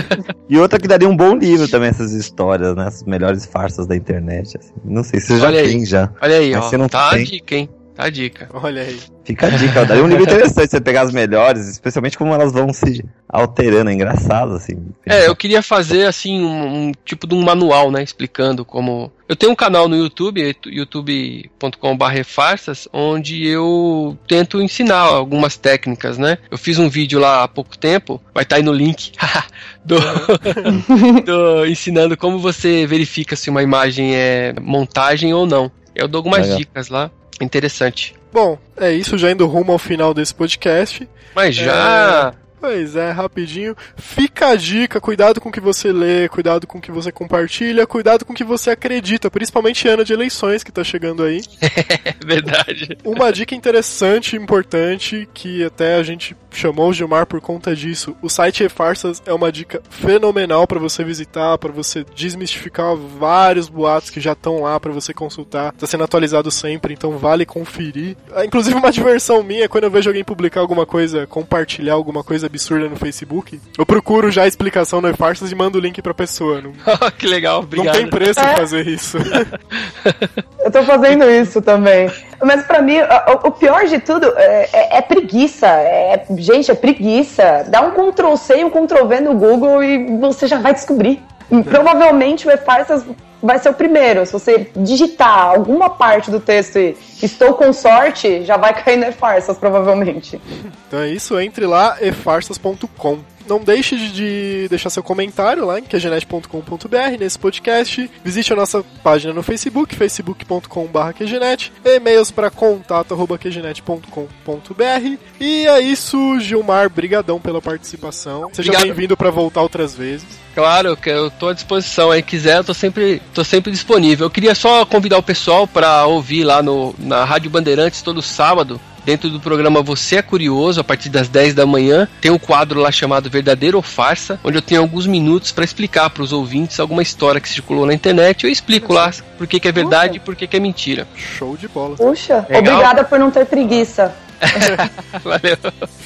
e 0.47 0.57
outra 0.57 0.79
que 0.79 0.87
daria 0.87 1.09
um 1.09 1.17
bom 1.17 1.35
livro 1.35 1.67
também, 1.67 1.89
essas 1.89 2.13
histórias, 2.13 2.75
né? 2.75 2.87
As 2.87 3.03
melhores 3.03 3.45
farsas 3.45 3.87
da 3.87 3.95
internet. 3.95 4.57
Assim. 4.57 4.73
Não 4.83 5.03
sei 5.03 5.19
se 5.19 5.27
você 5.27 5.39
já 5.39 5.47
Olha 5.47 5.61
aí. 5.61 5.69
tem 5.69 5.85
já. 5.85 6.11
Olha 6.21 6.37
aí, 6.37 6.51
Mas 6.51 6.65
ó. 6.65 6.69
você 6.69 6.77
não 6.77 6.87
tá 6.87 7.07
a 7.07 7.15
tem. 7.15 7.23
dica, 7.23 7.55
hein? 7.55 7.69
Tá 7.95 8.03
a 8.05 8.09
dica. 8.09 8.49
Olha 8.53 8.81
aí. 8.81 8.99
Fica 9.23 9.47
a 9.47 9.49
dica, 9.51 9.81
ó. 9.81 9.85
daria 9.85 10.03
um 10.03 10.07
livro 10.07 10.23
interessante 10.23 10.69
você 10.69 10.81
pegar 10.81 11.01
as 11.03 11.11
melhores, 11.13 11.67
especialmente 11.69 12.17
como 12.17 12.33
elas 12.33 12.51
vão 12.51 12.73
se 12.73 13.03
alterando, 13.29 13.89
é 13.89 13.93
engraçado, 13.93 14.53
assim. 14.53 14.77
É, 15.05 15.27
eu 15.27 15.35
queria 15.35 15.61
fazer 15.63 16.05
assim 16.05 16.43
um, 16.43 16.87
um 16.87 16.91
tipo 17.05 17.25
de 17.25 17.33
um 17.33 17.41
manual, 17.41 17.89
né, 17.91 18.03
explicando 18.03 18.65
como. 18.65 19.11
Eu 19.27 19.35
tenho 19.35 19.51
um 19.51 19.55
canal 19.55 19.87
no 19.87 19.95
YouTube, 19.95 20.55
youtube.com.br 20.67 22.23
farsas, 22.25 22.87
onde 22.93 23.47
eu 23.47 24.17
tento 24.27 24.61
ensinar 24.61 24.99
algumas 24.99 25.57
técnicas, 25.57 26.17
né? 26.17 26.37
Eu 26.51 26.57
fiz 26.57 26.77
um 26.77 26.89
vídeo 26.89 27.19
lá 27.19 27.43
há 27.43 27.47
pouco 27.47 27.77
tempo, 27.77 28.21
vai 28.33 28.43
estar 28.43 28.57
aí 28.57 28.63
no 28.63 28.73
link, 28.73 29.13
do, 29.83 29.95
do- 31.25 31.65
ensinando 31.65 32.15
como 32.17 32.39
você 32.39 32.85
verifica 32.85 33.35
se 33.35 33.49
uma 33.49 33.63
imagem 33.63 34.15
é 34.15 34.53
montagem 34.61 35.33
ou 35.33 35.45
não. 35.47 35.71
Eu 35.95 36.07
dou 36.07 36.19
algumas 36.19 36.41
Legal. 36.41 36.57
dicas 36.57 36.89
lá, 36.89 37.09
interessante. 37.41 38.15
Bom, 38.31 38.57
é 38.77 38.91
isso, 38.91 39.17
já 39.17 39.31
indo 39.31 39.45
rumo 39.47 39.71
ao 39.71 39.79
final 39.79 40.13
desse 40.13 40.33
podcast. 40.33 41.07
Mas 41.33 41.55
já. 41.55 42.33
Pois 42.65 42.95
é, 42.95 43.11
rapidinho. 43.11 43.75
Fica 43.95 44.47
a 44.47 44.55
dica, 44.55 44.99
cuidado 44.99 45.39
com 45.39 45.49
o 45.49 45.51
que 45.51 45.59
você 45.59 45.91
lê, 45.91 46.27
cuidado 46.27 46.65
com 46.65 46.79
o 46.79 46.81
que 46.81 46.91
você 46.91 47.11
compartilha, 47.11 47.85
cuidado 47.85 48.25
com 48.25 48.33
o 48.33 48.35
que 48.35 48.43
você 48.43 48.71
acredita, 48.71 49.29
principalmente 49.29 49.87
ano 49.87 50.03
de 50.03 50.13
eleições 50.13 50.63
que 50.63 50.71
tá 50.71 50.83
chegando 50.83 51.21
aí. 51.21 51.41
É 52.05 52.25
verdade. 52.25 52.97
Uma 53.03 53.31
dica 53.31 53.53
interessante 53.53 54.35
e 54.35 54.39
importante, 54.39 55.27
que 55.33 55.63
até 55.63 55.95
a 55.95 56.03
gente 56.03 56.35
chamou 56.51 56.89
o 56.89 56.93
Gilmar 56.93 57.25
por 57.25 57.39
conta 57.41 57.75
disso. 57.75 58.15
O 58.21 58.29
site 58.29 58.63
E-Farsas 58.63 59.21
é 59.25 59.33
uma 59.33 59.51
dica 59.51 59.81
fenomenal 59.89 60.65
para 60.65 60.79
você 60.79 61.03
visitar, 61.03 61.57
para 61.57 61.71
você 61.71 62.05
desmistificar 62.15 62.95
vários 62.95 63.67
boatos 63.69 64.09
que 64.09 64.19
já 64.19 64.31
estão 64.31 64.61
lá 64.61 64.79
para 64.79 64.91
você 64.91 65.13
consultar. 65.13 65.73
Tá 65.73 65.85
sendo 65.85 66.03
atualizado 66.03 66.49
sempre, 66.49 66.93
então 66.93 67.17
vale 67.17 67.45
conferir. 67.45 68.15
Ah, 68.33 68.45
Inclusive 68.45 68.75
uma 68.75 68.91
diversão 68.91 69.43
minha, 69.43 69.69
quando 69.69 69.83
eu 69.83 69.91
vejo 69.91 70.09
alguém 70.09 70.23
publicar 70.23 70.61
alguma 70.61 70.85
coisa, 70.85 71.27
compartilhar 71.27 71.93
alguma 71.93 72.23
coisa 72.23 72.49
absurda 72.55 72.89
no 72.89 72.95
Facebook, 72.95 73.59
eu 73.77 73.85
procuro 73.85 74.31
já 74.31 74.43
a 74.43 74.47
explicação 74.47 75.01
no 75.01 75.09
E-Farsas 75.09 75.51
e 75.51 75.55
mando 75.55 75.77
o 75.77 75.81
link 75.81 76.01
pra 76.01 76.13
pessoa. 76.13 76.61
Não, 76.61 76.71
que 77.17 77.27
legal, 77.27 77.59
obrigado. 77.59 77.93
não 77.93 78.01
tem 78.01 78.09
preço 78.09 78.39
É. 78.39 78.53
em 78.53 78.55
fazer 78.55 78.87
isso. 78.87 79.17
Eu 80.65 80.71
tô 80.71 80.83
fazendo 80.83 81.29
isso 81.29 81.61
também. 81.61 82.09
Mas 82.43 82.65
pra 82.65 82.81
mim, 82.81 82.97
o, 82.99 83.47
o 83.47 83.51
pior 83.51 83.85
de 83.85 83.99
tudo 83.99 84.25
é, 84.35 84.69
é- 84.73 84.97
é 84.97 85.01
preguiça. 85.01 85.67
É, 85.67 86.25
gente, 86.37 86.71
é 86.71 86.75
preguiça. 86.75 87.65
Dá 87.67 87.81
um 87.81 87.91
Ctrl 87.91 88.35
C 88.35 88.57
e 88.59 88.65
um 88.65 88.69
Ctrl 88.69 89.05
V 89.05 89.19
no 89.19 89.33
Google 89.35 89.83
e 89.83 90.17
você 90.19 90.47
já 90.47 90.57
vai 90.59 90.73
descobrir. 90.73 91.21
Provavelmente 91.69 92.47
o 92.47 92.51
E-Farsas 92.51 93.05
vai 93.45 93.59
ser 93.59 93.69
o 93.69 93.73
primeiro. 93.73 94.25
Se 94.25 94.33
você 94.33 94.69
digitar 94.75 95.49
alguma 95.49 95.89
parte 95.89 96.31
do 96.31 96.39
texto 96.39 96.77
e 96.77 96.97
estou 97.21 97.53
com 97.53 97.71
sorte, 97.71 98.43
já 98.43 98.57
vai 98.57 98.73
cair 98.73 98.97
no 98.97 99.05
E-Farsas, 99.05 99.57
provavelmente. 99.57 100.41
Então 100.87 100.99
é 100.99 101.09
isso, 101.09 101.39
entre 101.39 101.65
lá 101.65 101.97
efarsas.com. 102.01 103.19
Não 103.47 103.59
deixe 103.59 103.95
de- 103.97 104.11
de 104.11 104.67
deixar 104.69 104.89
seu 104.89 105.03
comentário 105.03 105.65
lá 105.65 105.79
em 105.79 105.83
quegenet.com.br 105.83 107.17
nesse 107.19 107.37
podcast. 107.37 108.09
Visite 108.23 108.53
a 108.53 108.55
nossa 108.55 108.83
página 109.03 109.33
no 109.33 109.43
Facebook, 109.43 109.95
facebook.com.br 109.95 111.13
quegenet. 111.15 111.71
E-mails 111.83 112.31
para 112.31 112.49
contato.quegenet.com.br. 112.49 115.17
E 115.39 115.67
é 115.67 115.79
isso, 115.79 116.39
Gilmar, 116.39 116.89
brigadão 116.89 117.39
pela 117.39 117.61
participação. 117.61 118.49
Seja 118.53 118.71
bem-vindo 118.79 119.17
para 119.17 119.29
voltar 119.31 119.61
outras 119.61 119.95
vezes. 119.95 120.25
Claro, 120.53 120.95
que 120.95 121.09
eu 121.09 121.29
tô 121.29 121.49
à 121.49 121.53
disposição 121.53 122.11
aí, 122.11 122.23
quiser, 122.23 122.57
eu 122.59 122.63
tô 122.63 122.73
sempre, 122.73 123.21
tô 123.33 123.43
sempre 123.43 123.71
disponível. 123.71 124.27
Eu 124.27 124.31
queria 124.31 124.55
só 124.55 124.85
convidar 124.85 125.17
o 125.17 125.23
pessoal 125.23 125.67
para 125.67 126.05
ouvir 126.05 126.45
lá 126.45 126.63
no, 126.63 126.95
na 126.97 127.25
Rádio 127.25 127.51
Bandeirantes 127.51 128.01
todo 128.01 128.21
sábado, 128.21 128.79
dentro 129.05 129.29
do 129.29 129.39
programa 129.39 129.81
Você 129.81 130.17
é 130.17 130.21
Curioso, 130.21 130.81
a 130.81 130.83
partir 130.83 131.09
das 131.09 131.29
10 131.29 131.53
da 131.53 131.65
manhã. 131.65 132.07
Tem 132.19 132.31
um 132.31 132.39
quadro 132.39 132.79
lá 132.79 132.91
chamado 132.91 133.29
Verdadeiro 133.29 133.77
ou 133.77 133.83
Farsa, 133.83 134.39
onde 134.43 134.57
eu 134.57 134.61
tenho 134.61 134.81
alguns 134.81 135.05
minutos 135.05 135.51
para 135.51 135.63
explicar 135.63 136.09
para 136.09 136.23
os 136.23 136.33
ouvintes 136.33 136.79
alguma 136.79 137.01
história 137.01 137.39
que 137.39 137.47
circulou 137.47 137.85
na 137.85 137.93
internet. 137.93 138.43
Eu 138.43 138.49
explico 138.49 138.91
lá 138.91 139.11
por 139.37 139.47
que, 139.47 139.59
que 139.59 139.67
é 139.67 139.71
verdade 139.71 140.17
e 140.17 140.19
por 140.19 140.35
que, 140.35 140.47
que 140.47 140.57
é 140.57 140.59
mentira. 140.59 141.07
Show 141.15 141.55
de 141.55 141.67
bola. 141.67 141.95
Puxa, 141.95 142.45
Legal. 142.49 142.75
obrigada 142.75 143.03
por 143.03 143.19
não 143.19 143.29
ter 143.29 143.45
preguiça. 143.45 144.13
Valeu. 145.23 145.57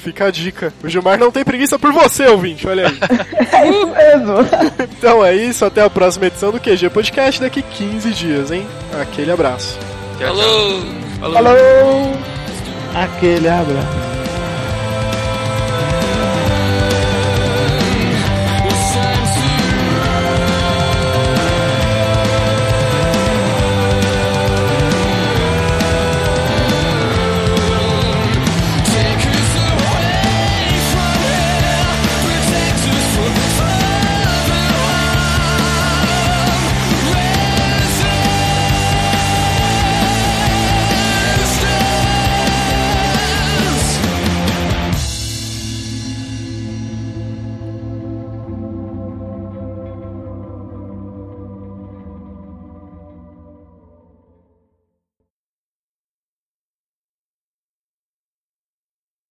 Fica 0.03 0.25
a 0.25 0.31
dica. 0.31 0.73
O 0.83 0.89
Gilmar 0.89 1.17
não 1.17 1.31
tem 1.31 1.43
preguiça 1.43 1.79
por 1.79 1.91
você, 1.91 2.27
ouvinte, 2.27 2.67
olha 2.67 2.87
aí. 2.87 2.97
É 3.51 3.69
isso 3.69 3.87
mesmo. 3.87 4.35
então 4.97 5.25
é 5.25 5.35
isso, 5.35 5.65
até 5.65 5.81
a 5.81 5.89
próxima 5.89 6.27
edição 6.27 6.51
do 6.51 6.59
QG 6.59 6.89
Podcast 6.89 7.41
daqui 7.41 7.61
15 7.61 8.11
dias, 8.11 8.51
hein? 8.51 8.67
Aquele 9.01 9.31
abraço. 9.31 9.77
Tchau, 10.17 10.27
tchau. 10.27 10.35
Falou! 10.35 10.81
Falou. 11.19 11.33
Falou! 11.33 12.38
Aquele 12.95 13.47
abraço. 13.47 14.08